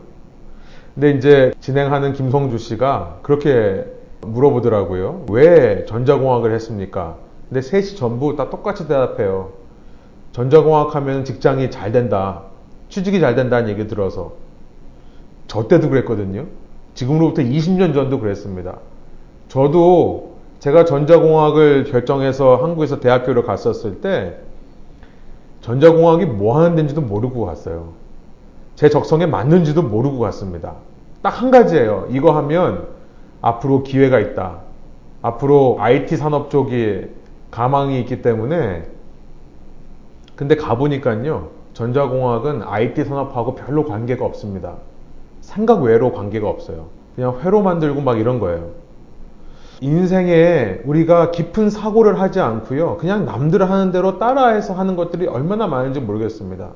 근데 0.95 1.11
이제 1.11 1.53
진행하는 1.59 2.13
김성주 2.13 2.59
씨가 2.59 3.19
그렇게 3.23 3.85
물어보더라고요. 4.21 5.25
왜 5.31 5.85
전자공학을 5.87 6.53
했습니까? 6.55 7.17
근데 7.55 7.69
셋이 7.69 7.95
전부 7.95 8.35
다 8.35 8.51
똑같이 8.51 8.89
대답해요. 8.89 9.53
전자공학 10.33 10.97
하면 10.97 11.25
직장이 11.25 11.71
잘 11.71 11.93
된다. 11.93 12.43
취직이 12.89 13.21
잘 13.21 13.37
된다는 13.37 13.69
얘기 13.69 13.87
들어서. 13.87 14.33
저 15.47 15.69
때도 15.69 15.89
그랬거든요. 15.89 16.47
지금으로부터 16.95 17.43
20년 17.43 17.95
전도 17.95 18.19
그랬습니다. 18.19 18.79
저도 19.47 20.33
제가 20.59 20.85
전자공학을 20.85 21.85
결정해서 21.85 22.57
한국에서 22.57 22.99
대학교를 22.99 23.45
갔었을 23.45 24.01
때 24.01 24.35
전자공학이 25.61 26.27
뭐 26.27 26.59
하는 26.59 26.75
데인지도 26.75 27.03
모르고 27.03 27.47
갔어요. 27.47 27.93
제 28.75 28.89
적성에 28.89 29.27
맞는지도 29.27 29.81
모르고 29.81 30.19
갔습니다. 30.19 30.75
딱 31.23 31.41
한 31.41 31.53
가지예요. 31.53 32.09
이거 32.11 32.33
하면 32.33 32.89
앞으로 33.41 33.85
기회가 33.85 34.19
있다. 34.19 34.59
앞으로 35.23 35.77
IT 35.79 36.17
산업 36.17 36.51
쪽이 36.51 37.23
가망이 37.55 38.01
있기 38.01 38.21
때문에 38.21 38.83
근데 40.35 40.57
가보니까요. 40.57 41.51
전자공학은 41.73 42.63
IT 42.65 43.05
산업하고 43.05 43.55
별로 43.55 43.85
관계가 43.85 44.25
없습니다. 44.25 44.75
생각 45.41 45.83
외로 45.83 46.13
관계가 46.13 46.49
없어요. 46.49 46.87
그냥 47.15 47.39
회로 47.41 47.63
만들고 47.63 48.01
막 48.01 48.19
이런 48.19 48.41
거예요. 48.41 48.71
인생에 49.81 50.81
우리가 50.85 51.31
깊은 51.31 51.71
사고를 51.71 52.21
하지 52.21 52.41
않고요. 52.41 52.97
그냥 52.97 53.25
남들 53.25 53.71
하는 53.71 53.93
대로 53.93 54.19
따라해서 54.19 54.75
하는 54.75 54.97
것들이 54.97 55.29
얼마나 55.29 55.69
많은지 55.69 56.01
모르겠습니다. 56.01 56.71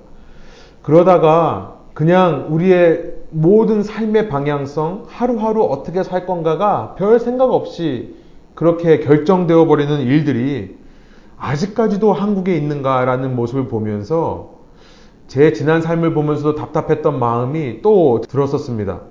그러다가 0.82 1.78
그냥 1.92 2.46
우리의 2.50 3.14
모든 3.30 3.82
삶의 3.82 4.28
방향성, 4.28 5.06
하루하루 5.08 5.64
어떻게 5.64 6.04
살 6.04 6.24
건가가 6.24 6.94
별 6.96 7.18
생각 7.18 7.52
없이 7.52 8.14
그렇게 8.58 8.98
결정되어 8.98 9.66
버리는 9.66 10.00
일들이 10.00 10.78
아직까지도 11.36 12.12
한국에 12.12 12.56
있는가라는 12.56 13.36
모습을 13.36 13.68
보면서 13.68 14.54
제 15.28 15.52
지난 15.52 15.80
삶을 15.80 16.12
보면서도 16.12 16.56
답답했던 16.56 17.20
마음이 17.20 17.82
또 17.82 18.20
들었었습니다. 18.20 19.02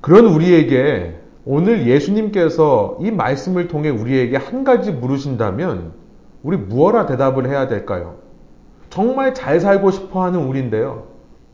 그런 0.00 0.24
우리에게 0.24 1.18
오늘 1.44 1.86
예수님께서 1.86 2.96
이 3.02 3.10
말씀을 3.10 3.68
통해 3.68 3.90
우리에게 3.90 4.38
한 4.38 4.64
가지 4.64 4.90
물으신다면 4.90 5.92
우리 6.42 6.56
무엇라 6.56 7.04
대답을 7.04 7.50
해야 7.50 7.68
될까요? 7.68 8.20
정말 8.88 9.34
잘 9.34 9.60
살고 9.60 9.90
싶어 9.90 10.22
하는 10.22 10.46
우리인데요. 10.46 11.08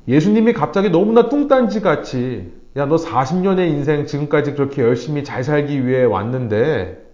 예수님이 0.06 0.52
갑자기 0.52 0.88
너무나 0.88 1.28
뚱딴지 1.28 1.80
같이 1.80 2.52
야, 2.76 2.86
너 2.86 2.94
40년의 2.94 3.70
인생 3.70 4.06
지금까지 4.06 4.54
그렇게 4.54 4.82
열심히 4.82 5.24
잘 5.24 5.42
살기 5.42 5.84
위해 5.84 6.04
왔는데 6.04 7.07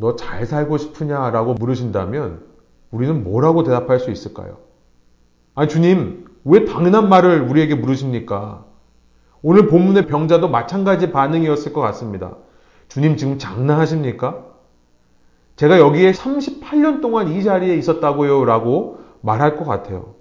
너 0.00 0.16
잘 0.16 0.46
살고 0.46 0.78
싶으냐 0.78 1.30
라고 1.30 1.52
물으신다면 1.54 2.40
우리는 2.90 3.22
뭐라고 3.22 3.62
대답할 3.62 4.00
수 4.00 4.10
있을까요? 4.10 4.56
아니, 5.54 5.68
주님, 5.68 6.24
왜 6.44 6.64
당연한 6.64 7.08
말을 7.08 7.42
우리에게 7.42 7.74
물으십니까? 7.74 8.64
오늘 9.42 9.66
본문의 9.68 10.06
병자도 10.06 10.48
마찬가지 10.48 11.12
반응이었을 11.12 11.72
것 11.74 11.82
같습니다. 11.82 12.36
주님 12.88 13.16
지금 13.16 13.38
장난하십니까? 13.38 14.44
제가 15.56 15.78
여기에 15.78 16.12
38년 16.12 17.02
동안 17.02 17.28
이 17.28 17.42
자리에 17.42 17.76
있었다고요 17.76 18.44
라고 18.46 19.00
말할 19.20 19.56
것 19.56 19.66
같아요. 19.66 20.14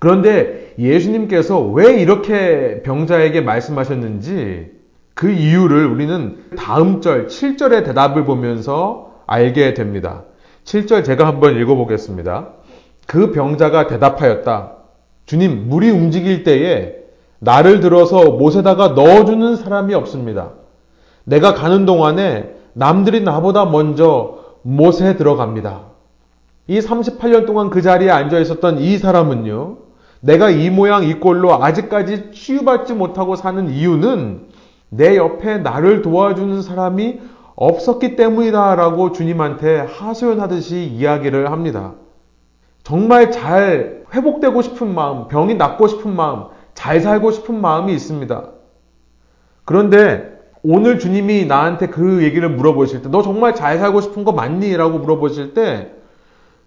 그런데 0.00 0.74
예수님께서 0.80 1.60
왜 1.60 2.00
이렇게 2.00 2.82
병자에게 2.82 3.40
말씀하셨는지 3.40 4.72
그 5.14 5.30
이유를 5.30 5.86
우리는 5.86 6.44
다음 6.56 7.00
절 7.00 7.28
7절의 7.28 7.84
대답을 7.84 8.24
보면서 8.24 9.11
알게 9.32 9.74
됩니다. 9.74 10.24
7절 10.64 11.04
제가 11.04 11.26
한번 11.26 11.56
읽어보겠습니다. 11.56 12.48
그 13.06 13.32
병자가 13.32 13.86
대답하였다. 13.86 14.72
주님, 15.26 15.68
물이 15.68 15.90
움직일 15.90 16.44
때에 16.44 16.96
나를 17.38 17.80
들어서 17.80 18.30
못에다가 18.32 18.88
넣어주는 18.88 19.56
사람이 19.56 19.94
없습니다. 19.94 20.50
내가 21.24 21.54
가는 21.54 21.86
동안에 21.86 22.54
남들이 22.74 23.22
나보다 23.22 23.64
먼저 23.64 24.38
못에 24.62 25.16
들어갑니다. 25.16 25.80
이 26.68 26.78
38년 26.78 27.46
동안 27.46 27.70
그 27.70 27.82
자리에 27.82 28.10
앉아 28.10 28.38
있었던 28.38 28.78
이 28.78 28.98
사람은요, 28.98 29.78
내가 30.20 30.50
이 30.50 30.70
모양 30.70 31.04
이 31.04 31.14
꼴로 31.14 31.64
아직까지 31.64 32.30
치유받지 32.32 32.92
못하고 32.94 33.34
사는 33.34 33.68
이유는 33.68 34.46
내 34.90 35.16
옆에 35.16 35.58
나를 35.58 36.02
도와주는 36.02 36.62
사람이 36.62 37.18
없었기 37.56 38.16
때문이다 38.16 38.74
라고 38.76 39.12
주님한테 39.12 39.80
하소연하듯이 39.80 40.84
이야기를 40.84 41.50
합니다. 41.50 41.94
정말 42.82 43.30
잘 43.30 44.04
회복되고 44.12 44.62
싶은 44.62 44.94
마음, 44.94 45.28
병이 45.28 45.54
낫고 45.54 45.88
싶은 45.88 46.14
마음, 46.14 46.46
잘 46.74 47.00
살고 47.00 47.30
싶은 47.30 47.60
마음이 47.60 47.92
있습니다. 47.92 48.50
그런데 49.64 50.32
오늘 50.62 50.98
주님이 50.98 51.46
나한테 51.46 51.88
그 51.88 52.22
얘기를 52.22 52.48
물어보실 52.48 53.02
때, 53.02 53.08
너 53.08 53.22
정말 53.22 53.54
잘 53.54 53.78
살고 53.78 54.00
싶은 54.00 54.24
거 54.24 54.32
맞니? 54.32 54.76
라고 54.76 54.98
물어보실 54.98 55.54
때, 55.54 55.92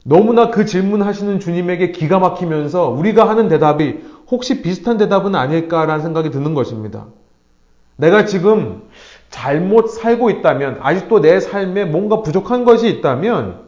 너무나 0.04 0.52
그 0.52 0.66
질문 0.66 1.02
하시는 1.02 1.40
주님에게 1.40 1.92
기가 1.92 2.20
막히면서 2.20 2.90
우리가 2.90 3.28
하는 3.28 3.48
대답이 3.48 4.02
혹시 4.30 4.62
비슷한 4.62 4.98
대답은 4.98 5.34
아닐까라는 5.34 6.04
생각이 6.04 6.30
드는 6.30 6.54
것입니다. 6.54 7.08
내가 7.96 8.26
지금 8.26 8.84
잘못 9.36 9.88
살고 9.88 10.30
있다면, 10.30 10.80
아직도 10.82 11.20
내 11.20 11.42
삶에 11.42 11.84
뭔가 11.84 12.22
부족한 12.22 12.64
것이 12.64 12.88
있다면, 12.88 13.66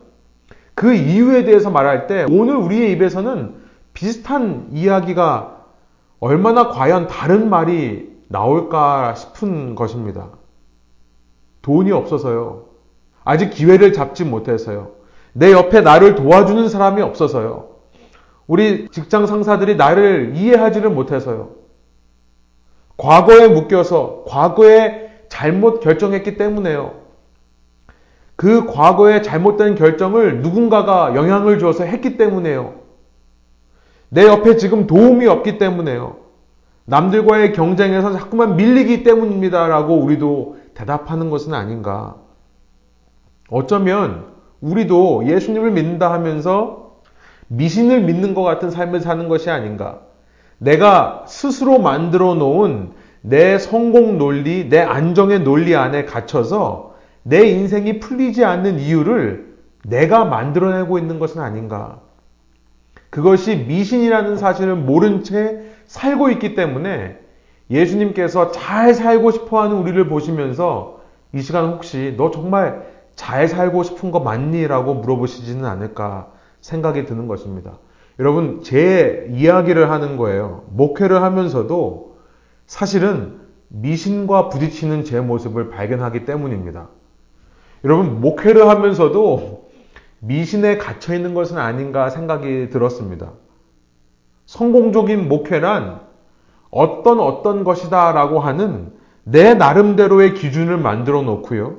그 0.74 0.94
이유에 0.94 1.44
대해서 1.44 1.70
말할 1.70 2.08
때 2.08 2.26
오늘 2.30 2.56
우리의 2.56 2.94
입에서는 2.94 3.56
비슷한 3.94 4.70
이야기가 4.72 5.66
얼마나 6.22 6.70
과연 6.70 7.08
다른 7.08 7.50
말이 7.50 8.16
나올까 8.30 9.14
싶은 9.16 9.76
것입니다. 9.76 10.30
돈이 11.64 11.92
없어서요. 11.92 12.68
아직 13.26 13.50
기회를 13.50 13.92
잡지 13.92 14.24
못해서요. 14.24 14.92
내 15.34 15.52
옆에 15.52 15.82
나를 15.82 16.16
도와주는 16.16 16.70
사람이 16.70 17.02
없어서요. 17.02 17.72
우리 18.48 18.88
직장 18.90 19.28
상사들이 19.28 19.76
나를 19.76 20.32
이해하지를 20.34 20.90
못해서요. 20.92 21.50
과거에 22.96 23.50
묶여서 23.50 24.24
과거에 24.28 25.07
잘못 25.30 25.80
결정했기 25.80 26.38
때문에요. 26.38 26.94
그 28.36 28.66
과거에 28.66 29.22
잘못된 29.22 29.76
결정을 29.76 30.42
누군가가 30.42 31.16
영향을 31.16 31.60
주어서 31.60 31.84
했기 31.84 32.18
때문에요. 32.18 32.76
내 34.10 34.26
옆에 34.26 34.58
지금 34.58 34.88
도움이 34.88 35.26
없기 35.26 35.58
때문에요. 35.58 36.18
남들과의 36.86 37.52
경쟁에서 37.54 38.14
자꾸만 38.14 38.56
밀리기 38.56 39.04
때문입니다 39.04 39.68
라고 39.68 39.96
우리도 39.96 40.58
대답하는 40.74 41.30
것은 41.30 41.54
아닌가. 41.54 42.16
어쩌면 43.50 44.28
우리도 44.62 45.28
예수님을 45.28 45.72
믿는다 45.72 46.12
하면서 46.14 47.00
미신을 47.48 48.02
믿는 48.02 48.34
것 48.34 48.44
같은 48.44 48.70
삶을 48.70 49.02
사는 49.02 49.28
것이 49.28 49.50
아닌가. 49.50 50.02
내가 50.60 51.26
스스로 51.28 51.80
만들어 51.80 52.34
놓은 52.36 52.92
내 53.28 53.58
성공 53.58 54.18
논리, 54.18 54.70
내 54.70 54.80
안정의 54.80 55.42
논리 55.42 55.76
안에 55.76 56.06
갇혀서 56.06 56.96
내 57.24 57.46
인생이 57.46 58.00
풀리지 58.00 58.46
않는 58.46 58.80
이유를 58.80 59.58
내가 59.84 60.24
만들어내고 60.24 60.98
있는 60.98 61.20
것은 61.20 61.42
아닌가. 61.42 62.00
그것이 63.10 63.66
미신이라는 63.68 64.38
사실을 64.38 64.76
모른 64.76 65.24
채 65.24 65.62
살고 65.88 66.30
있기 66.32 66.56
때문에 66.56 67.20
예수님께서 67.70 68.52
잘 68.52 68.94
살고 68.94 69.32
싶어 69.32 69.62
하는 69.62 69.76
우리를 69.76 70.08
보시면서 70.08 71.02
이 71.34 71.42
시간 71.42 71.68
혹시 71.68 72.16
너 72.18 72.32
정말 72.32 72.86
잘 73.16 73.50
살고 73.50 73.84
싶은 73.84 74.12
거 74.12 74.22
맞니? 74.22 74.66
라고 74.68 74.94
물어보시지는 74.94 75.66
않을까 75.66 76.32
생각이 76.62 77.06
드는 77.06 77.28
것입니다. 77.28 77.74
여러분, 78.20 78.62
제 78.64 79.28
이야기를 79.32 79.92
하는 79.92 80.16
거예요. 80.16 80.64
목회를 80.70 81.22
하면서도 81.22 82.07
사실은 82.68 83.40
미신과 83.70 84.50
부딪히는 84.50 85.06
제 85.06 85.20
모습을 85.20 85.70
발견하기 85.70 86.26
때문입니다. 86.26 86.90
여러분, 87.84 88.22
목회를 88.22 88.68
하면서도 88.70 89.70
미신에 90.20 90.78
갇혀 90.78 91.16
있는 91.16 91.34
것은 91.34 91.58
아닌가 91.58 92.10
생각이 92.10 92.70
들었습니다. 92.70 93.32
성공적인 94.46 95.28
목회란 95.28 96.02
어떤 96.70 97.20
어떤 97.20 97.64
것이다 97.64 98.12
라고 98.12 98.40
하는 98.40 98.94
내 99.24 99.54
나름대로의 99.54 100.34
기준을 100.34 100.78
만들어 100.78 101.22
놓고요. 101.22 101.78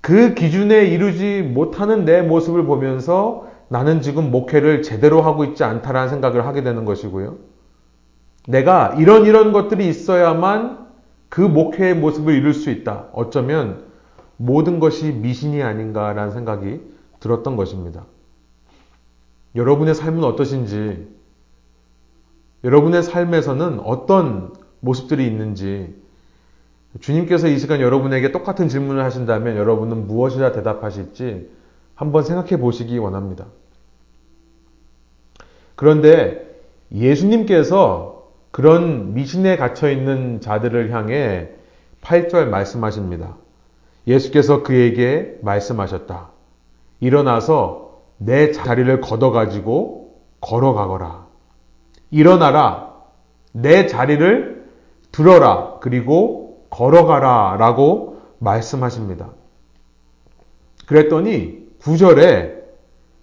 그 0.00 0.34
기준에 0.34 0.86
이르지 0.86 1.42
못하는 1.42 2.04
내 2.04 2.22
모습을 2.22 2.64
보면서 2.64 3.46
나는 3.68 4.00
지금 4.00 4.30
목회를 4.30 4.82
제대로 4.82 5.22
하고 5.22 5.44
있지 5.44 5.62
않다라는 5.62 6.08
생각을 6.08 6.46
하게 6.46 6.62
되는 6.62 6.84
것이고요. 6.84 7.49
내가 8.46 8.94
이런 8.98 9.26
이런 9.26 9.52
것들이 9.52 9.88
있어야만 9.88 10.88
그 11.28 11.40
목회의 11.40 11.94
모습을 11.94 12.34
이룰 12.34 12.54
수 12.54 12.70
있다. 12.70 13.06
어쩌면 13.12 13.84
모든 14.36 14.80
것이 14.80 15.12
미신이 15.12 15.62
아닌가라는 15.62 16.32
생각이 16.32 16.80
들었던 17.20 17.56
것입니다. 17.56 18.04
여러분의 19.54 19.94
삶은 19.94 20.24
어떠신지, 20.24 21.08
여러분의 22.64 23.02
삶에서는 23.02 23.80
어떤 23.80 24.54
모습들이 24.80 25.26
있는지, 25.26 25.94
주님께서 27.00 27.48
이 27.48 27.58
시간 27.58 27.80
여러분에게 27.80 28.32
똑같은 28.32 28.68
질문을 28.68 29.04
하신다면 29.04 29.56
여러분은 29.56 30.06
무엇이라 30.06 30.52
대답하실지 30.52 31.50
한번 31.94 32.24
생각해 32.24 32.58
보시기 32.58 32.98
원합니다. 32.98 33.46
그런데 35.76 36.60
예수님께서 36.92 38.19
그런 38.50 39.14
미신에 39.14 39.56
갇혀 39.56 39.90
있는 39.90 40.40
자들을 40.40 40.92
향해 40.92 41.50
8절 42.02 42.48
말씀하십니다. 42.48 43.36
예수께서 44.06 44.62
그에게 44.62 45.38
말씀하셨다. 45.42 46.30
일어나서 47.00 48.00
내 48.18 48.52
자리를 48.52 49.00
걷어가지고 49.00 50.20
걸어가거라. 50.40 51.26
일어나라. 52.10 52.94
내 53.52 53.86
자리를 53.86 54.68
들어라. 55.12 55.78
그리고 55.80 56.66
걸어가라. 56.70 57.56
라고 57.58 58.20
말씀하십니다. 58.38 59.30
그랬더니 60.86 61.68
9절에 61.80 62.60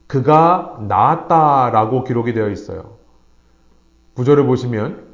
그가 0.07 0.77
나았다라고 0.87 2.03
기록이 2.05 2.33
되어 2.33 2.49
있어요. 2.49 2.97
9절을 4.15 4.45
보시면 4.45 5.06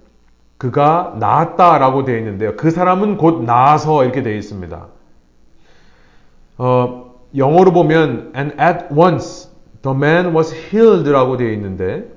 그가 0.63 1.15
나았다라고 1.19 2.06
되어 2.06 2.17
있는데요. 2.19 2.56
그 2.56 2.71
사람은 2.71 3.17
곧 3.17 3.43
나아서 3.43 4.06
이렇게 4.06 4.23
되어 4.23 4.34
있습니다. 4.34 4.88
어, 6.58 7.13
영어로 7.36 7.73
보면 7.73 8.32
and 8.34 8.56
at 8.62 8.86
once 8.95 9.49
the 9.82 9.93
man 9.93 10.34
was 10.34 10.56
healed라고 10.56 11.36
되어 11.36 11.52
있는데 11.52 12.10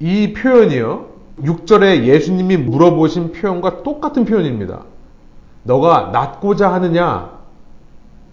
이 0.00 0.32
표현이요. 0.32 1.06
6절에 1.44 2.02
예수님이 2.02 2.56
물어보신 2.56 3.30
표현과 3.30 3.84
똑같은 3.84 4.24
표현입니다. 4.24 4.82
너가 5.62 6.10
낫고자 6.12 6.72
하느냐? 6.72 7.38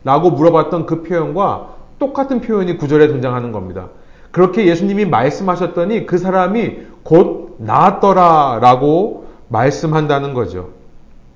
라고 0.04 0.32
물어봤던 0.32 0.88
그 0.88 1.04
표현과 1.04 1.76
똑같은 2.00 2.42
표현이 2.42 2.80
9절에 2.80 3.08
등장하는 3.10 3.52
겁니다. 3.52 3.90
그렇게 4.32 4.66
예수님이 4.66 5.06
말씀하셨더니 5.06 6.08
그 6.08 6.18
사람이 6.18 6.95
곧 7.06 7.58
나았더라 7.60 8.58
라고 8.62 9.28
말씀한다는 9.50 10.34
거죠. 10.34 10.70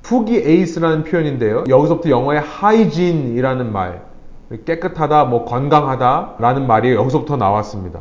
푸기 0.01 0.37
에이스라는 0.37 1.03
표현인데요. 1.03 1.65
여기서부터 1.69 2.09
영어의 2.09 2.41
하이진이라는 2.41 3.71
말, 3.71 4.01
깨끗하다, 4.65 5.25
뭐 5.25 5.45
건강하다 5.45 6.37
라는 6.39 6.65
말이 6.65 6.93
여기서부터 6.93 7.37
나왔습니다. 7.37 7.99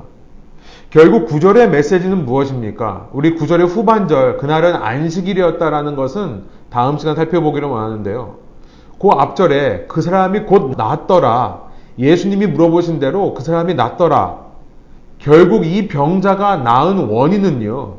결국 0.88 1.26
구절의 1.26 1.68
메시지는 1.68 2.24
무엇입니까? 2.24 3.08
우리 3.12 3.34
구절의 3.34 3.66
후반절, 3.66 4.38
그날은 4.38 4.74
안식일이었다라는 4.74 5.94
것은 5.94 6.44
다음 6.70 6.96
시간 6.96 7.16
살펴보기로 7.16 7.70
원하는데요. 7.70 8.36
그 8.98 9.08
앞절에 9.10 9.84
그 9.88 10.00
사람이 10.00 10.40
곧 10.44 10.72
낫더라. 10.78 11.68
예수님이 11.98 12.46
물어보신 12.46 12.98
대로 12.98 13.34
그 13.34 13.42
사람이 13.42 13.74
낫더라. 13.74 14.47
결국 15.18 15.66
이 15.66 15.88
병자가 15.88 16.58
나은 16.58 17.08
원인은요. 17.08 17.96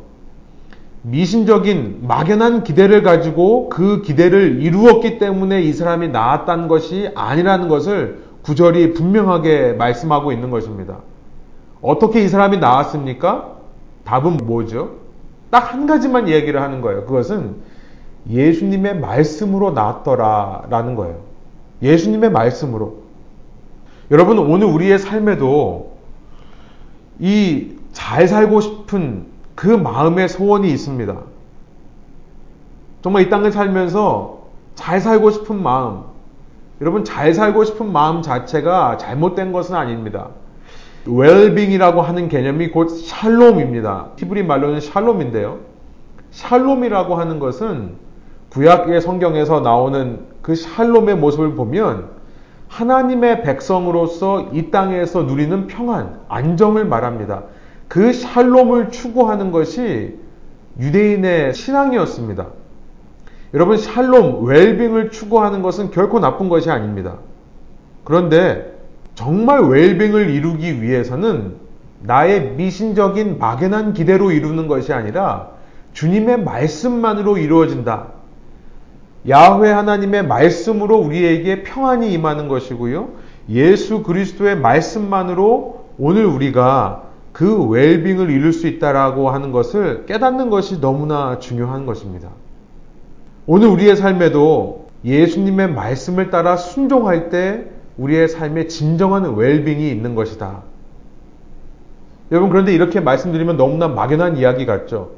미신적인 1.01 1.99
막연한 2.07 2.63
기대를 2.63 3.03
가지고 3.03 3.69
그 3.69 4.01
기대를 4.01 4.61
이루었기 4.61 5.17
때문에 5.17 5.61
이 5.61 5.71
사람이 5.73 6.09
나았다는 6.09 6.67
것이 6.67 7.09
아니라는 7.15 7.67
것을 7.67 8.23
구절이 8.41 8.93
분명하게 8.93 9.73
말씀하고 9.73 10.31
있는 10.31 10.49
것입니다. 10.49 10.97
어떻게 11.81 12.23
이 12.23 12.27
사람이 12.27 12.57
나았습니까? 12.57 13.55
답은 14.03 14.37
뭐죠? 14.37 14.97
딱 15.49 15.73
한 15.73 15.87
가지만 15.87 16.27
얘기를 16.29 16.61
하는 16.61 16.81
거예요. 16.81 17.05
그것은 17.05 17.55
예수님의 18.29 18.99
말씀으로 18.99 19.71
나았더라 19.71 20.65
라는 20.69 20.95
거예요. 20.95 21.17
예수님의 21.81 22.31
말씀으로. 22.31 22.97
여러분, 24.11 24.37
오늘 24.39 24.67
우리의 24.67 24.99
삶에도 24.99 25.88
이 27.19 27.79
잘 27.91 28.27
살고 28.27 28.61
싶은 28.61 29.25
그 29.55 29.67
마음의 29.67 30.29
소원이 30.29 30.69
있습니다. 30.71 31.15
정말 33.01 33.23
이 33.23 33.29
땅을 33.29 33.51
살면서 33.51 34.39
잘 34.75 34.99
살고 35.01 35.31
싶은 35.31 35.61
마음, 35.61 36.03
여러분 36.81 37.03
잘 37.03 37.33
살고 37.33 37.63
싶은 37.65 37.91
마음 37.91 38.21
자체가 38.21 38.97
잘못된 38.97 39.51
것은 39.51 39.75
아닙니다. 39.75 40.29
웰빙이라고 41.05 42.01
하는 42.01 42.29
개념이 42.29 42.69
곧 42.69 42.87
샬롬입니다. 42.89 44.09
히브리 44.17 44.43
말로는 44.43 44.79
샬롬인데요. 44.79 45.59
샬롬이라고 46.31 47.15
하는 47.15 47.39
것은 47.39 47.95
구약의 48.49 49.01
성경에서 49.01 49.61
나오는 49.61 50.25
그 50.41 50.55
샬롬의 50.55 51.17
모습을 51.17 51.55
보면 51.55 52.18
하나님의 52.69 53.43
백성으로서 53.43 54.49
이 54.53 54.71
땅에서 54.71 55.23
누리는 55.23 55.67
평안, 55.67 56.19
안정을 56.29 56.85
말합니다. 56.85 57.43
그 57.87 58.13
샬롬을 58.13 58.91
추구하는 58.91 59.51
것이 59.51 60.17
유대인의 60.79 61.53
신앙이었습니다. 61.55 62.47
여러분, 63.55 63.77
샬롬, 63.77 64.45
웰빙을 64.45 65.09
추구하는 65.09 65.63
것은 65.63 65.89
결코 65.89 66.19
나쁜 66.19 66.47
것이 66.47 66.69
아닙니다. 66.69 67.15
그런데 68.03 68.77
정말 69.15 69.61
웰빙을 69.61 70.29
이루기 70.29 70.81
위해서는 70.81 71.55
나의 72.01 72.51
미신적인 72.51 73.39
막연한 73.39 73.93
기대로 73.93 74.31
이루는 74.31 74.67
것이 74.67 74.93
아니라 74.93 75.49
주님의 75.93 76.43
말씀만으로 76.43 77.39
이루어진다. 77.39 78.18
야훼 79.27 79.71
하나님의 79.71 80.27
말씀으로 80.27 80.97
우리에게 80.97 81.63
평안이 81.63 82.11
임하는 82.13 82.47
것이고요. 82.47 83.09
예수 83.49 84.03
그리스도의 84.03 84.57
말씀만으로 84.57 85.85
오늘 85.97 86.25
우리가 86.25 87.03
그 87.33 87.67
웰빙을 87.67 88.29
이룰 88.29 88.53
수 88.53 88.67
있다라고 88.67 89.29
하는 89.29 89.51
것을 89.51 90.05
깨닫는 90.05 90.49
것이 90.49 90.79
너무나 90.79 91.39
중요한 91.39 91.85
것입니다. 91.85 92.29
오늘 93.45 93.67
우리의 93.67 93.95
삶에도 93.95 94.87
예수님의 95.03 95.73
말씀을 95.73 96.29
따라 96.29 96.55
순종할 96.55 97.29
때 97.29 97.65
우리의 97.97 98.27
삶에 98.29 98.67
진정한 98.67 99.35
웰빙이 99.35 99.89
있는 99.89 100.15
것이다. 100.15 100.63
여러분 102.31 102.49
그런데 102.49 102.73
이렇게 102.73 102.99
말씀드리면 102.99 103.57
너무나 103.57 103.87
막연한 103.87 104.37
이야기 104.37 104.65
같죠. 104.65 105.11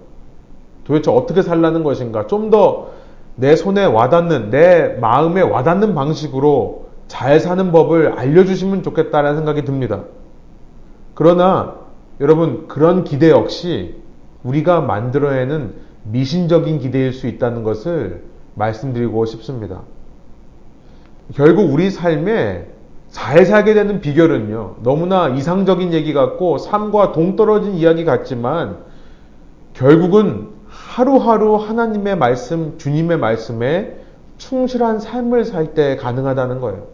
도대체 0.85 1.11
어떻게 1.11 1.41
살라는 1.41 1.83
것인가? 1.83 2.27
좀 2.27 2.49
더 2.49 3.00
내 3.41 3.55
손에 3.55 3.85
와닿는, 3.85 4.51
내 4.51 4.97
마음에 5.01 5.41
와닿는 5.41 5.95
방식으로 5.95 6.85
잘 7.07 7.39
사는 7.39 7.71
법을 7.71 8.13
알려주시면 8.19 8.83
좋겠다는 8.83 9.35
생각이 9.35 9.65
듭니다. 9.65 10.03
그러나 11.15 11.73
여러분, 12.19 12.67
그런 12.67 13.03
기대 13.03 13.31
역시 13.31 13.95
우리가 14.43 14.81
만들어내는 14.81 15.73
미신적인 16.03 16.77
기대일 16.77 17.13
수 17.13 17.25
있다는 17.25 17.63
것을 17.63 18.25
말씀드리고 18.53 19.25
싶습니다. 19.25 19.81
결국 21.33 21.73
우리 21.73 21.89
삶에 21.89 22.67
잘 23.09 23.43
살게 23.43 23.73
되는 23.73 24.01
비결은요, 24.01 24.75
너무나 24.83 25.29
이상적인 25.29 25.93
얘기 25.93 26.13
같고 26.13 26.59
삶과 26.59 27.11
동떨어진 27.11 27.73
이야기 27.73 28.05
같지만 28.05 28.77
결국은 29.73 30.60
하루하루 30.91 31.55
하나님의 31.55 32.17
말씀, 32.17 32.77
주님의 32.77 33.17
말씀에 33.17 33.95
충실한 34.37 34.99
삶을 34.99 35.45
살 35.45 35.73
때 35.73 35.95
가능하다는 35.95 36.59
거예요. 36.59 36.87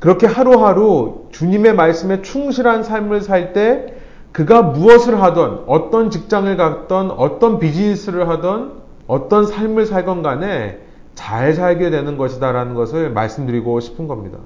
그렇게 0.00 0.26
하루하루 0.26 1.26
주님의 1.32 1.74
말씀에 1.74 2.22
충실한 2.22 2.82
삶을 2.82 3.20
살 3.20 3.52
때 3.52 3.92
그가 4.32 4.62
무엇을 4.62 5.20
하던, 5.20 5.64
어떤 5.66 6.08
직장을 6.10 6.56
갔던, 6.56 7.10
어떤 7.10 7.58
비즈니스를 7.58 8.26
하던, 8.30 8.72
어떤 9.06 9.46
삶을 9.46 9.84
살건 9.84 10.22
간에 10.22 10.78
잘 11.14 11.52
살게 11.52 11.90
되는 11.90 12.16
것이다라는 12.16 12.74
것을 12.74 13.10
말씀드리고 13.10 13.80
싶은 13.80 14.08
겁니다. 14.08 14.38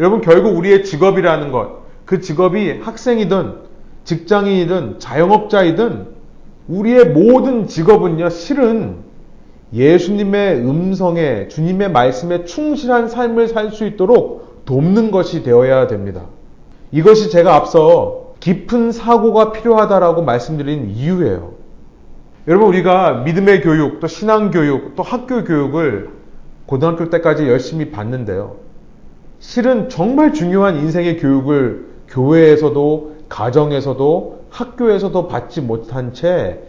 여러분, 0.00 0.22
결국 0.22 0.56
우리의 0.56 0.82
직업이라는 0.84 1.52
것, 1.52 1.82
그 2.04 2.20
직업이 2.20 2.80
학생이든, 2.80 3.54
직장인이든, 4.02 4.98
자영업자이든, 4.98 6.17
우리의 6.68 7.06
모든 7.06 7.66
직업은요, 7.66 8.28
실은 8.28 8.96
예수님의 9.72 10.58
음성에, 10.60 11.48
주님의 11.48 11.90
말씀에 11.90 12.44
충실한 12.44 13.08
삶을 13.08 13.48
살 13.48 13.70
수 13.70 13.86
있도록 13.86 14.64
돕는 14.64 15.10
것이 15.10 15.42
되어야 15.42 15.86
됩니다. 15.86 16.22
이것이 16.92 17.30
제가 17.30 17.54
앞서 17.54 18.34
깊은 18.40 18.92
사고가 18.92 19.52
필요하다라고 19.52 20.22
말씀드린 20.22 20.90
이유예요. 20.90 21.54
여러분 22.46 22.68
우리가 22.68 23.22
믿음의 23.24 23.62
교육, 23.62 24.00
또 24.00 24.06
신앙 24.06 24.50
교육, 24.50 24.94
또 24.94 25.02
학교 25.02 25.44
교육을 25.44 26.10
고등학교 26.66 27.10
때까지 27.10 27.46
열심히 27.46 27.90
받는데요. 27.90 28.56
실은 29.38 29.88
정말 29.88 30.32
중요한 30.32 30.76
인생의 30.76 31.18
교육을 31.18 31.88
교회에서도 32.08 33.16
가정에서도 33.28 34.37
학교에서도 34.50 35.28
받지 35.28 35.60
못한 35.60 36.12
채 36.12 36.62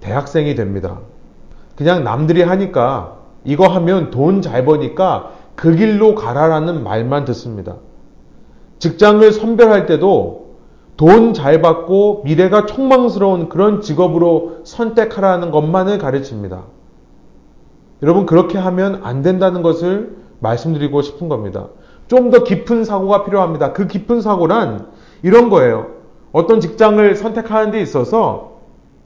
대학생이 0.00 0.54
됩니다. 0.54 0.98
그냥 1.76 2.04
남들이 2.04 2.42
하니까 2.42 3.16
이거 3.44 3.66
하면 3.68 4.10
돈 4.10 4.42
잘 4.42 4.64
버니까 4.64 5.32
그 5.54 5.74
길로 5.74 6.14
가라라는 6.14 6.82
말만 6.84 7.24
듣습니다. 7.26 7.76
직장을 8.78 9.30
선별할 9.32 9.86
때도 9.86 10.50
돈 10.96 11.32
잘 11.32 11.62
받고 11.62 12.22
미래가 12.24 12.66
촉망스러운 12.66 13.48
그런 13.48 13.80
직업으로 13.80 14.60
선택하라는 14.64 15.50
것만을 15.50 15.98
가르칩니다. 15.98 16.64
여러분, 18.02 18.26
그렇게 18.26 18.58
하면 18.58 19.00
안 19.02 19.22
된다는 19.22 19.62
것을 19.62 20.16
말씀드리고 20.40 21.02
싶은 21.02 21.28
겁니다. 21.28 21.68
좀 22.08 22.30
더 22.30 22.42
깊은 22.44 22.84
사고가 22.84 23.24
필요합니다. 23.24 23.72
그 23.72 23.86
깊은 23.86 24.20
사고란 24.20 24.88
이런 25.22 25.48
거예요. 25.48 25.99
어떤 26.32 26.60
직장을 26.60 27.14
선택하는 27.14 27.70
데 27.70 27.80
있어서 27.80 28.60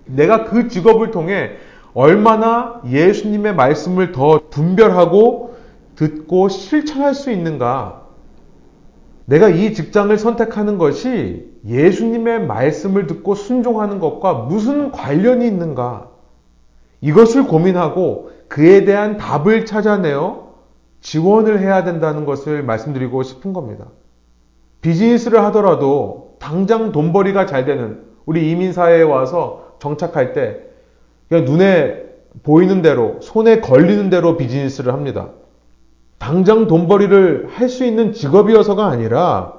내가 0.07 0.45
그 0.45 0.69
직업을 0.69 1.11
통해 1.11 1.53
얼마나 1.95 2.83
예수님의 2.89 3.55
말씀을 3.55 4.13
더 4.13 4.41
분별하고 4.51 5.55
듣고 5.95 6.49
실천할 6.49 7.15
수 7.15 7.31
있는가. 7.31 8.03
내가 9.27 9.49
이 9.49 9.73
직장을 9.73 10.17
선택하는 10.19 10.77
것이 10.77 11.51
예수님의 11.67 12.47
말씀을 12.47 13.07
듣고 13.07 13.35
순종하는 13.35 14.01
것과 14.01 14.35
무슨 14.35 14.91
관련이 14.91 15.47
있는가? 15.47 16.11
이것을 17.01 17.47
고민하고 17.47 18.31
그에 18.49 18.85
대한 18.85 19.17
답을 19.17 19.65
찾아내어 19.65 20.45
지원을 21.01 21.61
해야 21.61 21.85
된다는 21.85 22.25
것을 22.27 22.63
말씀드리고 22.63 23.23
싶은 23.23 23.53
겁니다. 23.53 23.87
비즈니스를 24.81 25.43
하더라도 25.45 26.24
당장 26.45 26.93
돈벌이가 26.93 27.47
잘 27.47 27.65
되는 27.65 28.03
우리 28.27 28.51
이민사회에 28.51 29.01
와서 29.01 29.77
정착할 29.79 30.35
때 30.35 30.61
그냥 31.27 31.47
눈에 31.47 32.05
보이는 32.43 32.83
대로 32.83 33.17
손에 33.23 33.63
걸리는 33.63 34.11
대로 34.11 34.37
비즈니스를 34.37 34.93
합니다. 34.93 35.31
당장 36.19 36.67
돈벌이를 36.67 37.49
할 37.49 37.71
수 37.71 37.87
있는 37.87 38.13
직업이어서가 38.13 38.85
아니라 38.85 39.55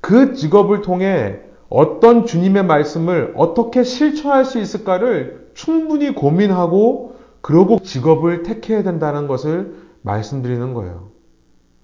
그 0.00 0.34
직업을 0.34 0.82
통해 0.82 1.40
어떤 1.68 2.26
주님의 2.26 2.64
말씀을 2.64 3.32
어떻게 3.34 3.82
실천할 3.82 4.44
수 4.44 4.60
있을까를 4.60 5.48
충분히 5.54 6.14
고민하고 6.14 7.16
그러고 7.40 7.80
직업을 7.80 8.44
택해야 8.44 8.84
된다는 8.84 9.26
것을 9.26 9.74
말씀드리는 10.02 10.74
거예요. 10.74 11.08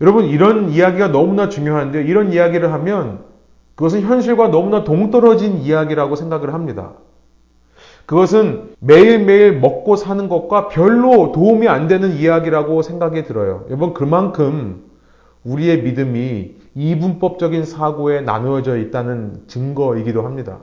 여러분 0.00 0.26
이런 0.26 0.70
이야기가 0.70 1.08
너무나 1.08 1.48
중요한데 1.48 2.04
이런 2.04 2.32
이야기를 2.32 2.72
하면 2.72 3.29
그것은 3.80 4.02
현실과 4.02 4.48
너무나 4.48 4.84
동떨어진 4.84 5.62
이야기라고 5.62 6.14
생각을 6.14 6.52
합니다. 6.52 6.92
그것은 8.04 8.74
매일매일 8.78 9.58
먹고 9.58 9.96
사는 9.96 10.28
것과 10.28 10.68
별로 10.68 11.32
도움이 11.32 11.66
안 11.66 11.88
되는 11.88 12.12
이야기라고 12.12 12.82
생각이 12.82 13.24
들어요. 13.24 13.64
여러분, 13.68 13.94
그만큼 13.94 14.84
우리의 15.44 15.80
믿음이 15.82 16.56
이분법적인 16.74 17.64
사고에 17.64 18.20
나누어져 18.20 18.76
있다는 18.76 19.44
증거이기도 19.46 20.24
합니다. 20.26 20.58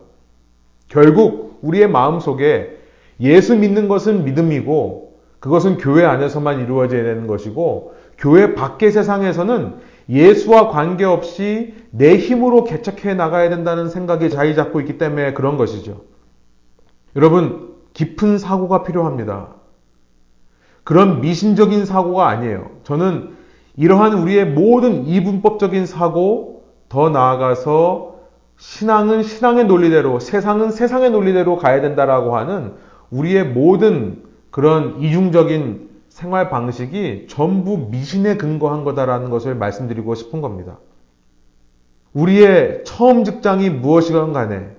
결국 0.88 1.58
우리의 1.64 1.90
마음 1.90 2.20
속에 2.20 2.78
예수 3.20 3.58
믿는 3.58 3.88
것은 3.88 4.26
믿음이고 4.26 5.14
그것은 5.40 5.80
교회 5.80 6.06
안에서만 6.06 6.60
이루어져야 6.60 7.02
되는 7.02 7.26
것이고 7.26 7.96
교회 8.20 8.54
밖의 8.54 8.92
세상에서는 8.92 9.97
예수와 10.10 10.70
관계없이 10.70 11.74
내 11.92 12.18
힘으로 12.18 12.64
개척해 12.64 13.14
나가야 13.14 13.50
된다는 13.50 13.90
생각이 13.90 14.30
자리 14.30 14.56
잡고 14.56 14.80
있기 14.82 14.98
때문에 14.98 15.34
그런 15.34 15.58
것이죠. 15.58 16.02
여러분, 17.16 17.76
깊은 17.94 18.38
사고가 18.38 18.84
필요합니다. 18.84 19.56
그런 20.84 21.20
미신적인 21.22 21.86
사고가 21.86 22.28
아니에요. 22.30 22.72
저는 22.84 23.36
이러한 23.76 24.14
우리의 24.14 24.46
모든 24.46 25.06
이분법적인 25.06 25.86
사고, 25.86 26.64
더 26.90 27.10
나아가서 27.10 28.16
신앙은 28.58 29.24
신앙의 29.24 29.66
논리대로, 29.66 30.20
세상은 30.20 30.72
세상의 30.72 31.12
논리대로 31.12 31.58
가야 31.58 31.82
된다라고 31.82 32.38
하는 32.38 32.74
우리의 33.12 33.46
모든 33.46 34.24
그런 34.52 35.02
이중적인 35.02 35.87
생활 36.18 36.50
방식이 36.50 37.28
전부 37.30 37.90
미신에 37.92 38.38
근거한 38.38 38.84
거다라는 38.84 39.30
것을 39.30 39.54
말씀드리고 39.54 40.16
싶은 40.16 40.42
겁니다. 40.42 40.80
우리의 42.12 42.84
처음 42.86 43.24
직장이 43.24 43.70
무엇이건 43.70 44.34
간에 44.34 44.72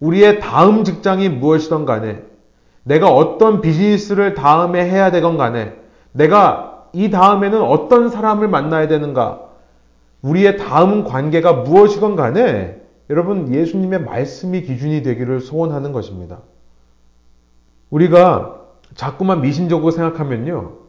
우리의 0.00 0.40
다음 0.40 0.84
직장이 0.84 1.30
무엇이든 1.30 1.86
간에 1.86 2.22
내가 2.82 3.08
어떤 3.08 3.62
비즈니스를 3.62 4.34
다음에 4.34 4.84
해야 4.84 5.10
되건 5.10 5.38
간에 5.38 5.74
내가 6.12 6.88
이 6.92 7.08
다음에는 7.08 7.62
어떤 7.62 8.10
사람을 8.10 8.48
만나야 8.48 8.86
되는가 8.86 9.40
우리의 10.20 10.58
다음 10.58 11.04
관계가 11.04 11.54
무엇이건 11.54 12.14
간에 12.14 12.78
여러분 13.08 13.54
예수님의 13.54 14.02
말씀이 14.02 14.60
기준이 14.60 15.02
되기를 15.02 15.40
소원하는 15.40 15.92
것입니다. 15.92 16.40
우리가 17.88 18.63
자꾸만 18.94 19.40
미신적으로 19.40 19.90
생각하면요. 19.90 20.84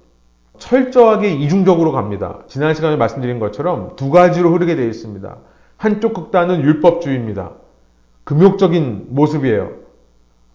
철저하게 0.57 1.33
이중적으로 1.33 1.91
갑니다. 1.91 2.39
지난 2.47 2.73
시간에 2.73 2.95
말씀드린 2.95 3.39
것처럼 3.39 3.95
두 3.95 4.09
가지로 4.09 4.51
흐르게 4.51 4.75
되어 4.75 4.87
있습니다. 4.87 5.37
한쪽 5.77 6.13
극단은 6.13 6.61
율법주의입니다. 6.61 7.51
금욕적인 8.23 9.07
모습이에요. 9.09 9.71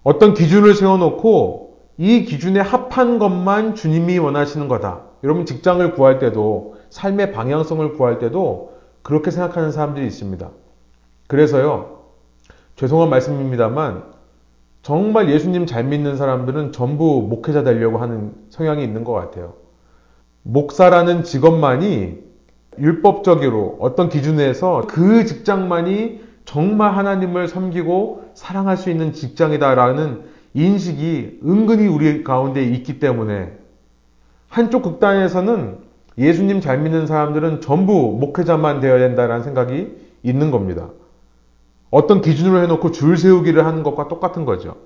어떤 0.02 0.34
기준을 0.34 0.74
세워놓고 0.74 1.70
이 1.98 2.24
기준에 2.24 2.60
합한 2.60 3.18
것만 3.18 3.74
주님이 3.74 4.18
원하시는 4.18 4.68
거다. 4.68 5.02
여러분 5.22 5.44
직장을 5.44 5.92
구할 5.92 6.18
때도 6.18 6.76
삶의 6.88 7.32
방향성을 7.32 7.92
구할 7.92 8.18
때도 8.18 8.72
그렇게 9.02 9.30
생각하는 9.30 9.70
사람들이 9.70 10.06
있습니다. 10.06 10.48
그래서요. 11.28 12.00
죄송한 12.76 13.10
말씀입니다만 13.10 14.04
정말 14.83 15.31
예수님 15.31 15.66
잘 15.66 15.85
믿는 15.85 16.16
사람들은 16.16 16.73
전부 16.73 17.27
목회자 17.29 17.64
되려고 17.64 17.99
하는 17.99 18.33
성향이 18.49 18.83
있는 18.83 19.05
것 19.05 19.12
같아요. 19.12 19.55
목사라는 20.43 21.23
직업만이 21.23 22.19
율법적으로 22.79 23.77
어떤 23.81 24.09
기준에서 24.09 24.87
그 24.88 25.27
직장만이 25.27 26.21
정말 26.47 26.97
하나님을 26.97 27.47
섬기고 27.47 28.31
사랑할 28.35 28.77
수 28.77 28.90
있는 28.90 29.12
직장이다라는 29.12 30.23
인식이 30.55 31.40
은근히 31.45 31.87
우리 31.87 32.25
가운데 32.25 32.62
있기 32.62 32.99
때문에 32.99 33.53
한쪽 34.49 34.83
극단에서는 34.83 35.79
예수님 36.19 36.61
잘 36.61 36.79
믿는 36.79 37.07
사람들은 37.07 37.61
전부 37.61 38.16
목회자만 38.19 38.81
되어야 38.81 38.99
된다는 38.99 39.43
생각이 39.43 39.97
있는 40.23 40.51
겁니다. 40.51 40.88
어떤 41.90 42.20
기준으로 42.20 42.62
해놓고 42.62 42.92
줄 42.92 43.16
세우기를 43.16 43.66
하는 43.66 43.83
것과 43.83 44.09
똑같은 44.09 44.44
거죠. 44.44 44.76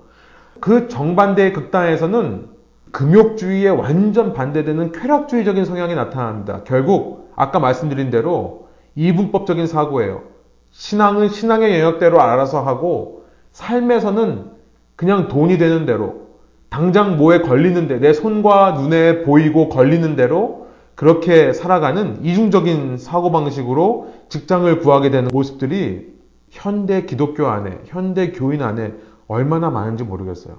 그 0.59 0.87
정반대의 0.87 1.53
극단에서는 1.53 2.49
금욕주의에 2.91 3.69
완전 3.69 4.33
반대되는 4.33 4.91
쾌락주의적인 4.91 5.65
성향이 5.65 5.95
나타납니다. 5.95 6.61
결국 6.65 7.31
아까 7.35 7.59
말씀드린 7.59 8.09
대로 8.09 8.67
이분법적인 8.95 9.67
사고예요. 9.67 10.23
신앙은 10.71 11.29
신앙의 11.29 11.79
영역대로 11.79 12.21
알아서 12.21 12.61
하고 12.61 13.25
삶에서는 13.51 14.51
그냥 14.95 15.27
돈이 15.27 15.57
되는 15.57 15.85
대로 15.85 16.25
당장 16.69 17.17
뭐에 17.17 17.39
걸리는데 17.39 17.99
내 17.99 18.13
손과 18.13 18.71
눈에 18.71 19.23
보이고 19.23 19.69
걸리는 19.69 20.15
대로 20.15 20.67
그렇게 20.95 21.51
살아가는 21.53 22.23
이중적인 22.23 22.97
사고방식으로 22.97 24.13
직장을 24.29 24.79
구하게 24.79 25.09
되는 25.09 25.29
모습들이 25.31 26.14
현대 26.55 27.05
기독교 27.05 27.47
안에, 27.47 27.81
현대 27.85 28.31
교인 28.31 28.61
안에 28.61 28.93
얼마나 29.27 29.69
많은지 29.69 30.03
모르겠어요. 30.03 30.57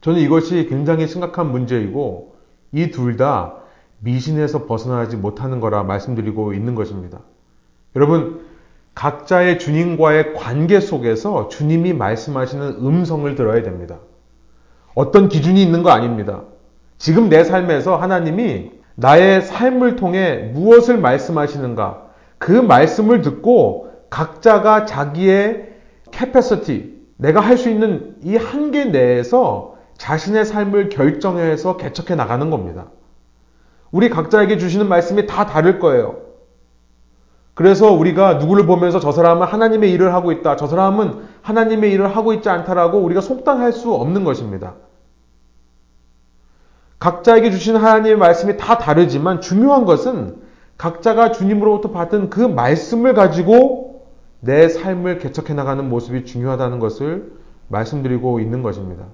저는 0.00 0.20
이것이 0.20 0.66
굉장히 0.68 1.06
심각한 1.08 1.50
문제이고 1.50 2.36
이 2.72 2.90
둘 2.90 3.16
다 3.16 3.56
미신에서 3.98 4.66
벗어나지 4.66 5.16
못하는 5.16 5.60
거라 5.60 5.82
말씀드리고 5.82 6.54
있는 6.54 6.74
것입니다. 6.74 7.20
여러분, 7.94 8.46
각자의 8.94 9.58
주님과의 9.58 10.34
관계 10.34 10.80
속에서 10.80 11.48
주님이 11.48 11.92
말씀하시는 11.92 12.76
음성을 12.80 13.34
들어야 13.34 13.62
됩니다. 13.62 13.98
어떤 14.94 15.28
기준이 15.28 15.62
있는 15.62 15.82
거 15.82 15.90
아닙니다. 15.90 16.42
지금 16.98 17.28
내 17.28 17.42
삶에서 17.44 17.96
하나님이 17.96 18.72
나의 18.94 19.42
삶을 19.42 19.96
통해 19.96 20.50
무엇을 20.54 20.98
말씀하시는가, 20.98 22.10
그 22.38 22.52
말씀을 22.52 23.22
듣고 23.22 23.91
각자가 24.12 24.84
자기의 24.84 25.72
capacity, 26.10 26.92
내가 27.16 27.40
할 27.40 27.56
수 27.56 27.70
있는 27.70 28.16
이 28.22 28.36
한계 28.36 28.84
내에서 28.84 29.76
자신의 29.96 30.44
삶을 30.44 30.90
결정해서 30.90 31.78
개척해 31.78 32.14
나가는 32.14 32.50
겁니다. 32.50 32.88
우리 33.90 34.10
각자에게 34.10 34.58
주시는 34.58 34.88
말씀이 34.88 35.26
다 35.26 35.46
다를 35.46 35.78
거예요. 35.78 36.16
그래서 37.54 37.90
우리가 37.92 38.34
누구를 38.34 38.66
보면서 38.66 39.00
저 39.00 39.12
사람은 39.12 39.46
하나님의 39.46 39.90
일을 39.92 40.12
하고 40.12 40.30
있다. 40.32 40.56
저 40.56 40.66
사람은 40.66 41.22
하나님의 41.40 41.90
일을 41.92 42.14
하고 42.14 42.34
있지 42.34 42.50
않다라고 42.50 42.98
우리가 42.98 43.20
속단할 43.22 43.72
수 43.72 43.94
없는 43.94 44.24
것입니다. 44.24 44.74
각자에게 46.98 47.50
주신 47.50 47.76
하나님의 47.76 48.16
말씀이 48.16 48.56
다 48.58 48.76
다르지만 48.78 49.40
중요한 49.40 49.86
것은 49.86 50.36
각자가 50.76 51.32
주님으로부터 51.32 51.90
받은 51.90 52.28
그 52.28 52.40
말씀을 52.40 53.14
가지고 53.14 53.81
내 54.44 54.68
삶을 54.68 55.20
개척해 55.20 55.54
나가는 55.54 55.88
모습이 55.88 56.24
중요하다는 56.24 56.80
것을 56.80 57.32
말씀드리고 57.68 58.40
있는 58.40 58.62
것입니다. 58.62 59.04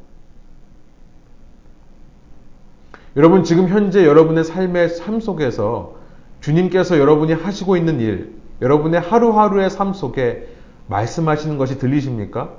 여러분 3.15 3.45
지금 3.45 3.69
현재 3.69 4.07
여러분의 4.07 4.45
삶의 4.45 4.89
삶 4.89 5.21
속에서 5.21 5.97
주님께서 6.41 6.99
여러분이 6.99 7.35
하시고 7.35 7.77
있는 7.77 8.01
일, 8.01 8.37
여러분의 8.63 9.01
하루하루의 9.01 9.69
삶 9.69 9.93
속에 9.93 10.49
말씀하시는 10.87 11.59
것이 11.59 11.79
들리십니까? 11.79 12.55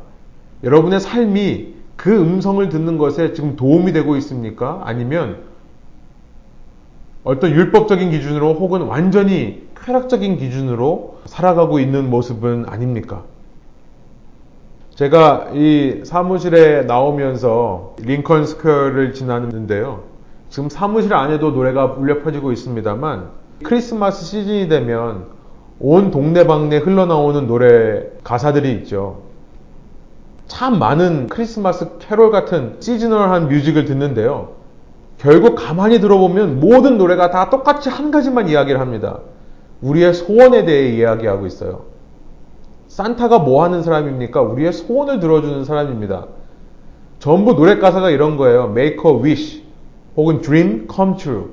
여러분의 0.63 0.99
삶이 0.99 1.73
그 1.95 2.15
음성을 2.21 2.69
듣는 2.69 2.99
것에 2.99 3.33
지금 3.33 3.55
도움이 3.55 3.93
되고 3.93 4.15
있습니까? 4.17 4.81
아니면 4.83 5.41
어떤 7.23 7.49
율법적인 7.51 8.11
기준으로 8.11 8.53
혹은 8.53 8.83
완전히 8.83 9.67
쾌락적인 9.89 10.37
기준으로 10.37 11.17
살아가고 11.25 11.79
있는 11.79 12.11
모습은 12.11 12.65
아닙니까? 12.67 13.23
제가 14.93 15.47
이 15.55 16.01
사무실에 16.03 16.83
나오면서 16.83 17.95
링컨 17.99 18.45
스퀘어를 18.45 19.13
지났는데요. 19.13 20.03
지금 20.49 20.69
사무실 20.69 21.13
안에도 21.15 21.51
노래가 21.51 21.85
울려 21.85 22.21
퍼지고 22.21 22.51
있습니다만 22.51 23.29
크리스마스 23.63 24.25
시즌이 24.25 24.67
되면 24.67 25.25
온 25.79 26.11
동네방네 26.11 26.77
흘러나오는 26.77 27.47
노래 27.47 28.03
가사들이 28.23 28.71
있죠. 28.73 29.23
참 30.45 30.77
많은 30.77 31.27
크리스마스 31.27 31.97
캐롤 31.97 32.29
같은 32.29 32.75
seasonal한 32.79 33.47
music을 33.47 33.85
듣는데요. 33.85 34.49
결국 35.17 35.55
가만히 35.55 35.99
들어보면 35.99 36.59
모든 36.59 36.99
노래가 36.99 37.31
다 37.31 37.49
똑같이 37.49 37.89
한 37.89 38.11
가지만 38.11 38.49
이야기를 38.49 38.79
합니다. 38.79 39.19
우리의 39.81 40.13
소원에 40.13 40.65
대해 40.65 40.89
이야기하고 40.95 41.45
있어요. 41.45 41.85
산타가 42.87 43.39
뭐 43.39 43.63
하는 43.63 43.83
사람입니까? 43.83 44.41
우리의 44.41 44.73
소원을 44.73 45.19
들어주는 45.19 45.63
사람입니다. 45.63 46.27
전부 47.19 47.55
노래 47.55 47.77
가사가 47.77 48.09
이런 48.09 48.37
거예요. 48.37 48.65
Make 48.65 48.99
a 49.05 49.17
wish 49.21 49.63
혹은 50.17 50.41
dream 50.41 50.87
come 50.93 51.15
true. 51.17 51.45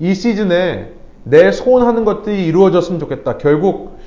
이 0.00 0.14
시즌에 0.14 0.92
내 1.24 1.52
소원하는 1.52 2.04
것들이 2.04 2.46
이루어졌으면 2.46 3.00
좋겠다. 3.00 3.38
결국 3.38 3.98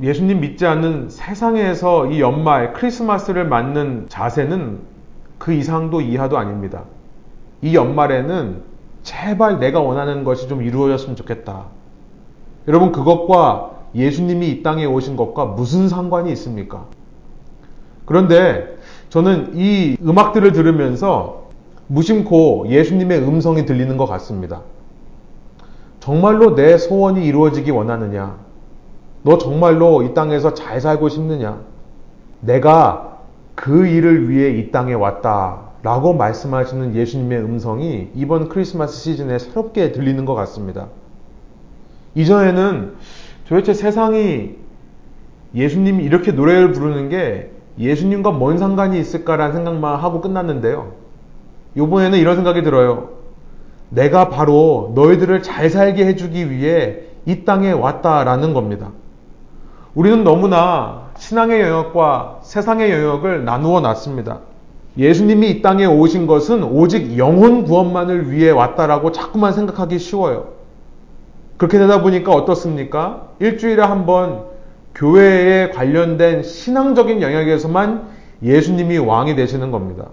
예수님 0.00 0.40
믿지 0.40 0.66
않는 0.66 1.10
세상에서 1.10 2.06
이 2.06 2.20
연말 2.20 2.72
크리스마스를 2.72 3.46
맞는 3.46 4.06
자세는 4.08 4.80
그 5.38 5.52
이상도 5.52 6.00
이하도 6.00 6.38
아닙니다. 6.38 6.84
이 7.60 7.74
연말에는 7.74 8.62
제발 9.02 9.58
내가 9.58 9.80
원하는 9.80 10.24
것이 10.24 10.48
좀 10.48 10.62
이루어졌으면 10.62 11.16
좋겠다. 11.16 11.66
여러분 12.68 12.92
그것과 12.92 13.70
예수님이 13.94 14.48
이 14.48 14.62
땅에 14.62 14.84
오신 14.84 15.16
것과 15.16 15.46
무슨 15.46 15.88
상관이 15.88 16.30
있습니까? 16.32 16.86
그런데 18.04 18.78
저는 19.10 19.52
이 19.54 19.96
음악들을 20.02 20.52
들으면서 20.52 21.42
무심코 21.88 22.66
예수님의 22.68 23.18
음성이 23.18 23.66
들리는 23.66 23.96
것 23.96 24.06
같습니다. 24.06 24.62
정말로 26.00 26.54
내 26.54 26.78
소원이 26.78 27.24
이루어지기 27.24 27.70
원하느냐? 27.70 28.36
너 29.22 29.38
정말로 29.38 30.02
이 30.02 30.14
땅에서 30.14 30.54
잘 30.54 30.80
살고 30.80 31.08
싶느냐? 31.08 31.60
내가 32.40 33.18
그 33.54 33.86
일을 33.86 34.28
위해 34.28 34.50
이 34.58 34.72
땅에 34.72 34.94
왔다. 34.94 35.72
라고 35.82 36.14
말씀하시는 36.14 36.94
예수님의 36.94 37.40
음성이 37.40 38.10
이번 38.14 38.48
크리스마스 38.48 39.00
시즌에 39.02 39.38
새롭게 39.38 39.90
들리는 39.90 40.24
것 40.24 40.34
같습니다. 40.34 40.86
이전에는 42.14 42.94
도대체 43.48 43.74
세상이 43.74 44.56
예수님이 45.54 46.04
이렇게 46.04 46.32
노래를 46.32 46.72
부르는 46.72 47.08
게 47.08 47.50
예수님과 47.78 48.30
뭔 48.32 48.58
상관이 48.58 48.98
있을까라는 48.98 49.54
생각만 49.54 49.98
하고 50.00 50.20
끝났는데요. 50.20 50.92
이번에는 51.74 52.18
이런 52.18 52.36
생각이 52.36 52.62
들어요. 52.62 53.10
내가 53.88 54.28
바로 54.28 54.92
너희들을 54.94 55.42
잘 55.42 55.68
살게 55.70 56.06
해주기 56.06 56.50
위해 56.50 57.00
이 57.26 57.44
땅에 57.44 57.72
왔다라는 57.72 58.54
겁니다. 58.54 58.90
우리는 59.94 60.24
너무나 60.24 61.10
신앙의 61.18 61.60
영역과 61.60 62.40
세상의 62.42 62.90
영역을 62.90 63.44
나누어 63.44 63.80
놨습니다. 63.80 64.40
예수님이 64.96 65.50
이 65.50 65.62
땅에 65.62 65.84
오신 65.86 66.26
것은 66.26 66.62
오직 66.62 67.18
영혼 67.18 67.64
구원만을 67.64 68.30
위해 68.30 68.50
왔다라고 68.50 69.12
자꾸만 69.12 69.52
생각하기 69.52 69.98
쉬워요. 69.98 70.61
그렇게 71.56 71.78
되다 71.78 72.02
보니까 72.02 72.32
어떻습니까? 72.32 73.28
일주일에 73.38 73.82
한 73.82 74.06
번 74.06 74.52
교회에 74.94 75.70
관련된 75.70 76.42
신앙적인 76.42 77.22
영역에서만 77.22 78.08
예수님이 78.42 78.98
왕이 78.98 79.36
되시는 79.36 79.70
겁니다. 79.70 80.06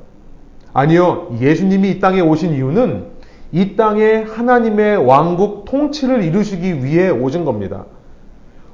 아니요, 0.74 1.36
예수님이 1.42 1.92
이 1.92 2.00
땅에 2.00 2.22
오신 2.22 2.54
이유는 2.54 3.06
이 3.52 3.76
땅에 3.76 4.22
하나님의 4.22 4.98
왕국 5.06 5.66
통치를 5.66 6.24
이루시기 6.24 6.84
위해 6.86 7.10
오신 7.10 7.44
겁니다. 7.44 7.86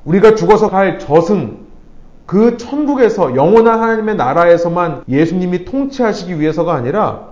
우리가 0.03 0.35
죽어서 0.35 0.69
갈 0.69 0.99
저승, 0.99 1.65
그 2.25 2.57
천국에서 2.57 3.35
영원한 3.35 3.81
하나님의 3.81 4.15
나라에서만 4.17 5.03
예수님이 5.07 5.65
통치하시기 5.65 6.39
위해서가 6.39 6.73
아니라 6.73 7.29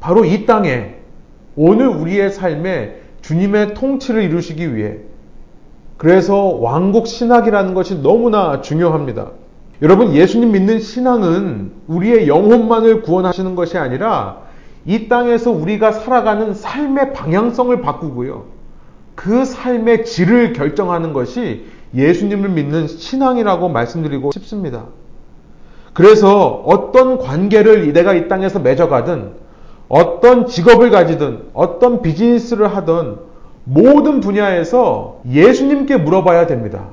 바로 0.00 0.24
이 0.24 0.46
땅에 0.46 0.94
오늘 1.54 1.86
우리의 1.88 2.30
삶에 2.30 3.01
주님의 3.22 3.74
통치를 3.74 4.22
이루시기 4.22 4.74
위해 4.74 4.98
그래서 5.96 6.36
왕국 6.36 7.06
신학이라는 7.06 7.74
것이 7.74 8.02
너무나 8.02 8.60
중요합니다. 8.60 9.30
여러분 9.82 10.14
예수님 10.14 10.52
믿는 10.52 10.80
신앙은 10.80 11.72
우리의 11.86 12.28
영혼만을 12.28 13.02
구원하시는 13.02 13.54
것이 13.54 13.78
아니라 13.78 14.42
이 14.84 15.08
땅에서 15.08 15.50
우리가 15.50 15.92
살아가는 15.92 16.54
삶의 16.54 17.12
방향성을 17.12 17.80
바꾸고요. 17.82 18.46
그 19.14 19.44
삶의 19.44 20.04
질을 20.04 20.52
결정하는 20.52 21.12
것이 21.12 21.66
예수님을 21.94 22.48
믿는 22.48 22.88
신앙이라고 22.88 23.68
말씀드리고 23.68 24.32
싶습니다. 24.32 24.86
그래서 25.92 26.62
어떤 26.66 27.18
관계를 27.18 27.92
내가 27.92 28.14
이 28.14 28.26
땅에서 28.26 28.58
맺어가든 28.58 29.41
어떤 29.88 30.46
직업을 30.46 30.90
가지든 30.90 31.50
어떤 31.52 32.02
비즈니스를 32.02 32.74
하든 32.76 33.16
모든 33.64 34.20
분야에서 34.20 35.20
예수님께 35.30 35.98
물어봐야 35.98 36.46
됩니다. 36.46 36.88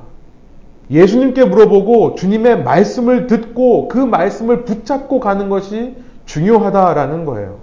예수님께 0.90 1.44
물어보고 1.44 2.16
주님의 2.16 2.64
말씀을 2.64 3.26
듣고 3.26 3.88
그 3.88 3.98
말씀을 3.98 4.64
붙잡고 4.64 5.20
가는 5.20 5.48
것이 5.48 5.94
중요하다라는 6.26 7.24
거예요. 7.24 7.58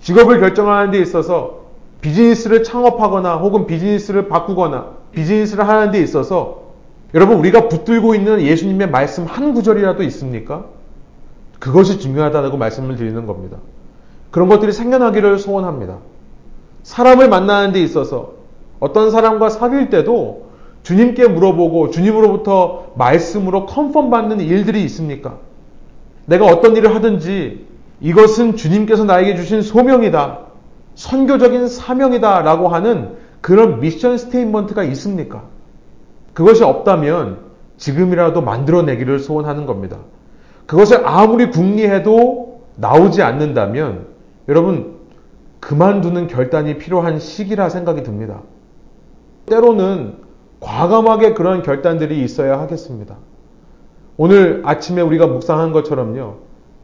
직업을 0.00 0.40
결정하는 0.40 0.90
데 0.90 0.98
있어서 1.00 1.60
비즈니스를 2.00 2.62
창업하거나 2.62 3.36
혹은 3.36 3.66
비즈니스를 3.66 4.28
바꾸거나 4.28 4.92
비즈니스를 5.12 5.68
하는 5.68 5.90
데 5.90 6.00
있어서 6.00 6.60
여러분 7.14 7.38
우리가 7.38 7.68
붙들고 7.68 8.14
있는 8.14 8.40
예수님의 8.40 8.90
말씀 8.90 9.24
한 9.24 9.52
구절이라도 9.52 10.02
있습니까? 10.04 10.64
그것이 11.58 11.98
중요하다고 11.98 12.56
말씀을 12.56 12.96
드리는 12.96 13.26
겁니다. 13.26 13.58
그런 14.30 14.48
것들이 14.48 14.72
생겨나기를 14.72 15.38
소원합니다. 15.38 15.98
사람을 16.82 17.28
만나는 17.28 17.72
데 17.72 17.82
있어서 17.82 18.32
어떤 18.78 19.10
사람과 19.10 19.50
사귈 19.50 19.90
때도 19.90 20.50
주님께 20.82 21.28
물어보고 21.28 21.90
주님으로부터 21.90 22.92
말씀으로 22.94 23.66
컨펌 23.66 24.08
받는 24.10 24.40
일들이 24.40 24.82
있습니까? 24.84 25.38
내가 26.26 26.46
어떤 26.46 26.76
일을 26.76 26.94
하든지 26.94 27.66
이것은 28.00 28.56
주님께서 28.56 29.04
나에게 29.04 29.36
주신 29.36 29.62
소명이다. 29.62 30.38
선교적인 30.94 31.68
사명이다. 31.68 32.42
라고 32.42 32.68
하는 32.68 33.16
그런 33.40 33.80
mission 33.80 34.16
statement가 34.16 34.84
있습니까? 34.84 35.44
그것이 36.32 36.64
없다면 36.64 37.38
지금이라도 37.76 38.40
만들어내기를 38.42 39.18
소원하는 39.18 39.66
겁니다. 39.66 39.98
그것을 40.66 41.06
아무리 41.06 41.50
궁리해도 41.50 42.60
나오지 42.76 43.22
않는다면 43.22 44.09
여러분 44.48 45.00
그만두는 45.60 46.26
결단이 46.26 46.78
필요한 46.78 47.18
시기라 47.18 47.68
생각이 47.68 48.02
듭니다. 48.02 48.42
때로는 49.46 50.16
과감하게 50.60 51.34
그런 51.34 51.62
결단들이 51.62 52.22
있어야 52.22 52.60
하겠습니다. 52.60 53.16
오늘 54.16 54.62
아침에 54.64 55.00
우리가 55.00 55.26
묵상한 55.26 55.72
것처럼요. 55.72 56.36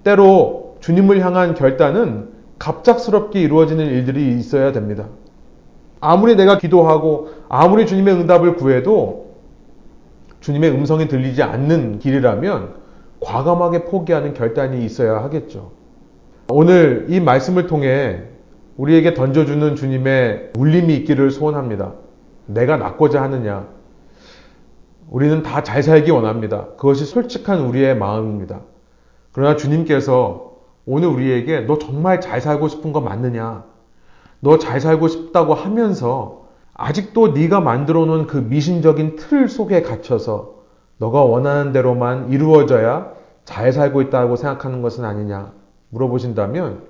때로 0.04 0.76
주님을 0.80 1.20
향한 1.20 1.54
결단은 1.54 2.30
갑작스럽게 2.58 3.40
이루어지는 3.40 3.86
일들이 3.86 4.38
있어야 4.38 4.72
됩니다. 4.72 5.06
아무리 6.00 6.36
내가 6.36 6.58
기도하고 6.58 7.30
아무리 7.48 7.86
주님의 7.86 8.14
응답을 8.14 8.56
구해도 8.56 9.26
주님의 10.40 10.70
음성이 10.70 11.08
들리지 11.08 11.42
않는 11.42 11.98
길이라면 11.98 12.74
과감하게 13.20 13.84
포기하는 13.84 14.34
결단이 14.34 14.84
있어야 14.84 15.22
하겠죠. 15.22 15.72
오늘 16.48 17.06
이 17.08 17.20
말씀을 17.20 17.66
통해 17.66 18.22
우리에게 18.76 19.14
던져주는 19.14 19.74
주님의 19.74 20.52
울림이 20.56 20.94
있기를 20.98 21.30
소원합니다. 21.30 21.94
내가 22.46 22.76
낫고자 22.76 23.22
하느냐? 23.22 23.66
우리는 25.10 25.42
다 25.42 25.62
잘 25.62 25.82
살기 25.82 26.10
원합니다. 26.10 26.68
그것이 26.76 27.04
솔직한 27.04 27.60
우리의 27.60 27.96
마음입니다. 27.96 28.60
그러나 29.32 29.56
주님께서 29.56 30.52
오늘 30.84 31.08
우리에게 31.08 31.60
너 31.62 31.78
정말 31.78 32.20
잘 32.20 32.40
살고 32.40 32.68
싶은 32.68 32.92
거 32.92 33.00
맞느냐? 33.00 33.64
너 34.40 34.58
잘 34.58 34.80
살고 34.80 35.08
싶다고 35.08 35.54
하면서 35.54 36.46
아직도 36.74 37.28
네가 37.28 37.60
만들어 37.60 38.04
놓은 38.04 38.26
그 38.26 38.36
미신적인 38.36 39.16
틀 39.16 39.48
속에 39.48 39.82
갇혀서 39.82 40.54
너가 40.98 41.22
원하는 41.24 41.72
대로만 41.72 42.30
이루어져야 42.30 43.12
잘 43.44 43.72
살고 43.72 44.02
있다고 44.02 44.36
생각하는 44.36 44.82
것은 44.82 45.04
아니냐 45.04 45.52
물어보신다면 45.90 46.82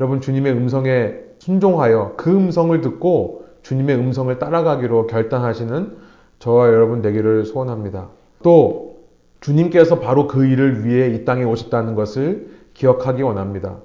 여러분 0.00 0.20
주님의 0.20 0.52
음성에 0.52 1.14
순종하여 1.38 2.14
그 2.16 2.30
음성을 2.30 2.80
듣고 2.80 3.44
주님의 3.62 3.96
음성을 3.96 4.38
따라가기로 4.38 5.06
결단하시는 5.06 5.96
저와 6.38 6.68
여러분 6.68 7.02
되기를 7.02 7.44
소원합니다. 7.44 8.08
또 8.42 8.96
주님께서 9.40 10.00
바로 10.00 10.26
그 10.26 10.46
일을 10.46 10.84
위해 10.84 11.08
이 11.14 11.24
땅에 11.24 11.44
오셨다는 11.44 11.94
것을 11.94 12.50
기억하기 12.74 13.22
원합니다. 13.22 13.78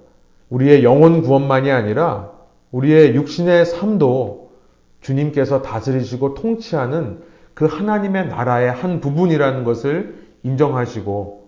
우리의 0.50 0.84
영혼 0.84 1.22
구원만이 1.22 1.72
아니라 1.72 2.32
우리의 2.72 3.16
육신의 3.16 3.66
삶도 3.66 4.52
주님께서 5.02 5.62
다스리시고 5.62 6.34
통치하는 6.34 7.22
그 7.54 7.66
하나님의 7.66 8.28
나라의 8.28 8.72
한 8.72 9.02
부분이라는 9.02 9.64
것을 9.64 10.28
인정하시고 10.44 11.47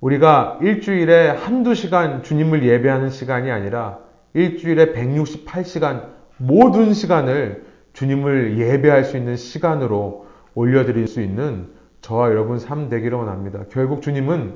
우리가 0.00 0.58
일주일에 0.62 1.28
한두 1.28 1.74
시간 1.74 2.22
주님을 2.22 2.64
예배하는 2.66 3.10
시간이 3.10 3.50
아니라 3.50 3.98
일주일에 4.34 4.92
168시간 4.92 6.08
모든 6.36 6.92
시간을 6.92 7.64
주님을 7.94 8.58
예배할 8.58 9.04
수 9.04 9.16
있는 9.16 9.36
시간으로 9.36 10.26
올려드릴 10.54 11.06
수 11.06 11.22
있는 11.22 11.68
저와 12.02 12.30
여러분 12.30 12.58
삶 12.58 12.88
되기를 12.88 13.16
원합니다. 13.16 13.64
결국 13.70 14.02
주님은 14.02 14.54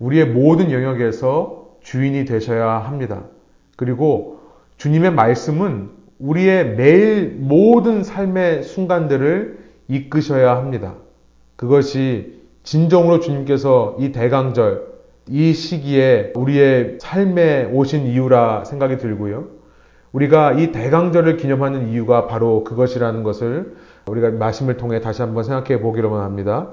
우리의 0.00 0.26
모든 0.26 0.72
영역에서 0.72 1.76
주인이 1.80 2.24
되셔야 2.24 2.68
합니다. 2.78 3.22
그리고 3.76 4.40
주님의 4.76 5.12
말씀은 5.12 5.90
우리의 6.18 6.76
매일 6.76 7.36
모든 7.38 8.02
삶의 8.02 8.64
순간들을 8.64 9.58
이끄셔야 9.88 10.56
합니다. 10.56 10.94
그것이 11.56 12.33
진정으로 12.64 13.20
주님께서 13.20 13.96
이 14.00 14.10
대강절, 14.10 14.94
이 15.28 15.52
시기에 15.52 16.32
우리의 16.34 16.98
삶에 17.00 17.70
오신 17.72 18.06
이유라 18.06 18.64
생각이 18.64 18.98
들고요. 18.98 19.44
우리가 20.12 20.52
이 20.52 20.72
대강절을 20.72 21.36
기념하는 21.36 21.88
이유가 21.88 22.26
바로 22.26 22.64
그것이라는 22.64 23.22
것을 23.22 23.76
우리가 24.06 24.30
말씀을 24.30 24.76
통해 24.76 25.00
다시 25.00 25.22
한번 25.22 25.44
생각해 25.44 25.80
보기로 25.80 26.14
합니다. 26.16 26.70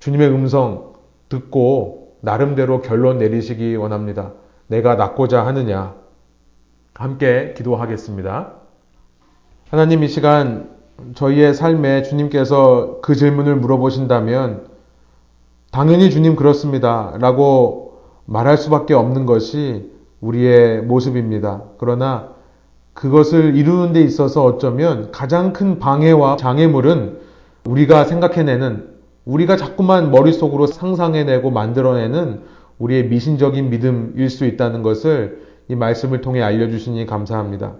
주님의 0.00 0.28
음성 0.28 0.92
듣고 1.28 2.16
나름대로 2.20 2.80
결론 2.80 3.18
내리시기 3.18 3.76
원합니다. 3.76 4.32
내가 4.66 4.94
낫고자 4.96 5.46
하느냐? 5.46 5.94
함께 6.94 7.54
기도하겠습니다. 7.56 8.52
하나님 9.70 10.02
이 10.04 10.08
시간 10.08 10.70
저희의 11.14 11.54
삶에 11.54 12.02
주님께서 12.02 13.00
그 13.02 13.14
질문을 13.14 13.56
물어보신다면 13.56 14.73
당연히 15.74 16.08
주님 16.08 16.36
그렇습니다. 16.36 17.16
라고 17.18 17.94
말할 18.26 18.56
수밖에 18.56 18.94
없는 18.94 19.26
것이 19.26 19.90
우리의 20.20 20.82
모습입니다. 20.82 21.64
그러나 21.78 22.28
그것을 22.92 23.56
이루는 23.56 23.92
데 23.92 24.00
있어서 24.00 24.44
어쩌면 24.44 25.10
가장 25.10 25.52
큰 25.52 25.80
방해와 25.80 26.36
장애물은 26.36 27.18
우리가 27.64 28.04
생각해내는 28.04 28.86
우리가 29.24 29.56
자꾸만 29.56 30.12
머릿속으로 30.12 30.68
상상해내고 30.68 31.50
만들어내는 31.50 32.42
우리의 32.78 33.08
미신적인 33.08 33.68
믿음일 33.70 34.30
수 34.30 34.46
있다는 34.46 34.84
것을 34.84 35.42
이 35.66 35.74
말씀을 35.74 36.20
통해 36.20 36.40
알려주시니 36.40 37.04
감사합니다. 37.06 37.72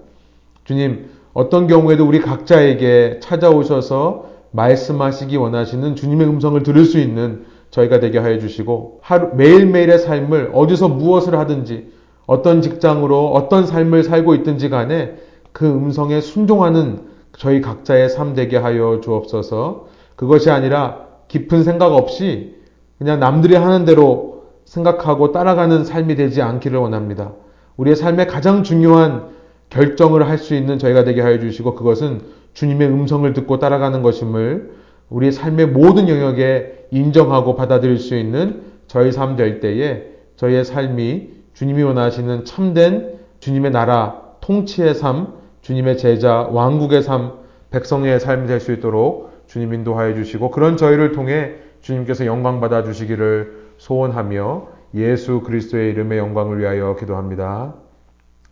주님, 0.65 1.11
어떤 1.33 1.69
경우에도 1.69 2.05
우리 2.05 2.19
각자에게 2.21 3.21
찾아오셔서 3.23 4.31
말씀하시기 4.51 5.37
원하시는 5.37 5.95
주님의 5.95 6.27
음성을 6.27 6.61
들을 6.65 6.85
수 6.85 6.99
있는 6.99 7.54
저희가 7.75 7.99
되게 7.99 8.19
하여 8.19 8.39
주시고 8.39 9.01
하루 9.03 9.31
매일매일의 9.35 9.99
삶을 9.99 10.53
어디서 10.55 10.89
무엇을 10.89 11.37
하든지 11.39 11.93
어떤 12.25 12.63
직장으로 12.63 13.33
어떤 13.33 13.67
삶을 13.67 14.05
살고 14.05 14.37
있든지 14.37 14.69
간에 14.69 15.17
그 15.51 15.67
음성에 15.67 16.21
순종하는 16.21 17.01
저희 17.37 17.61
각자의 17.61 18.11
삶 18.11 18.35
되게 18.35 18.57
하여 18.57 19.01
주옵소서. 19.03 19.89
그것이 20.15 20.51
아니라 20.51 21.01
깊은 21.27 21.65
생각 21.65 21.93
없이 21.93 22.55
그냥 22.99 23.19
남들이 23.19 23.57
하는 23.57 23.85
대로 23.85 24.45
생각하고 24.65 25.33
따라가는 25.33 25.85
삶이 25.85 26.15
되지 26.15 26.43
않기를 26.43 26.79
원합니다. 26.79 27.33
우리의 27.77 27.97
삶의 27.97 28.29
가장 28.29 28.63
중요한 28.63 29.31
결정을 29.71 30.29
할 30.29 30.39
수 30.39 30.55
있는 30.55 30.79
저희가 30.79 31.03
되게 31.03 31.21
하여 31.21 31.41
주시고 31.41 31.75
그것은 31.75 32.21
주님의 32.53 32.87
음성을 32.87 33.33
듣고 33.33 33.59
따라가는 33.59 34.03
것임을 34.03 34.84
우리의 35.11 35.33
삶의 35.33 35.69
모든 35.69 36.09
영역에 36.09 36.87
인정하고 36.91 37.55
받아들일 37.57 37.99
수 37.99 38.17
있는 38.17 38.63
저희 38.87 39.13
삶 39.13 39.37
될 39.37 39.61
때에 39.61 40.05
저희의 40.37 40.65
삶이 40.65 41.31
주님이 41.55 41.83
원하시는 41.83 42.45
참된 42.45 43.15
주님의 43.41 43.71
나라 43.71 44.21
통치의 44.41 44.95
삶, 44.95 45.35
주님의 45.63 45.99
제자 45.99 46.49
왕국의 46.51 47.03
삶, 47.03 47.33
백성의 47.71 48.21
삶이 48.21 48.47
될 48.47 48.61
수 48.61 48.73
있도록 48.73 49.33
주님 49.47 49.75
인도하여 49.75 50.15
주시고 50.15 50.51
그런 50.51 50.77
저희를 50.77 51.13
통해 51.13 51.55
주님께서 51.81 52.27
영광 52.27 52.61
받아 52.61 52.83
주시기를 52.83 53.65
소원하며 53.79 54.69
예수 54.95 55.41
그리스도의 55.41 55.91
이름의 55.91 56.19
영광을 56.19 56.59
위하여 56.61 56.97
기도합니다. 56.97 57.75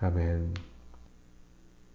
아멘. 0.00 0.71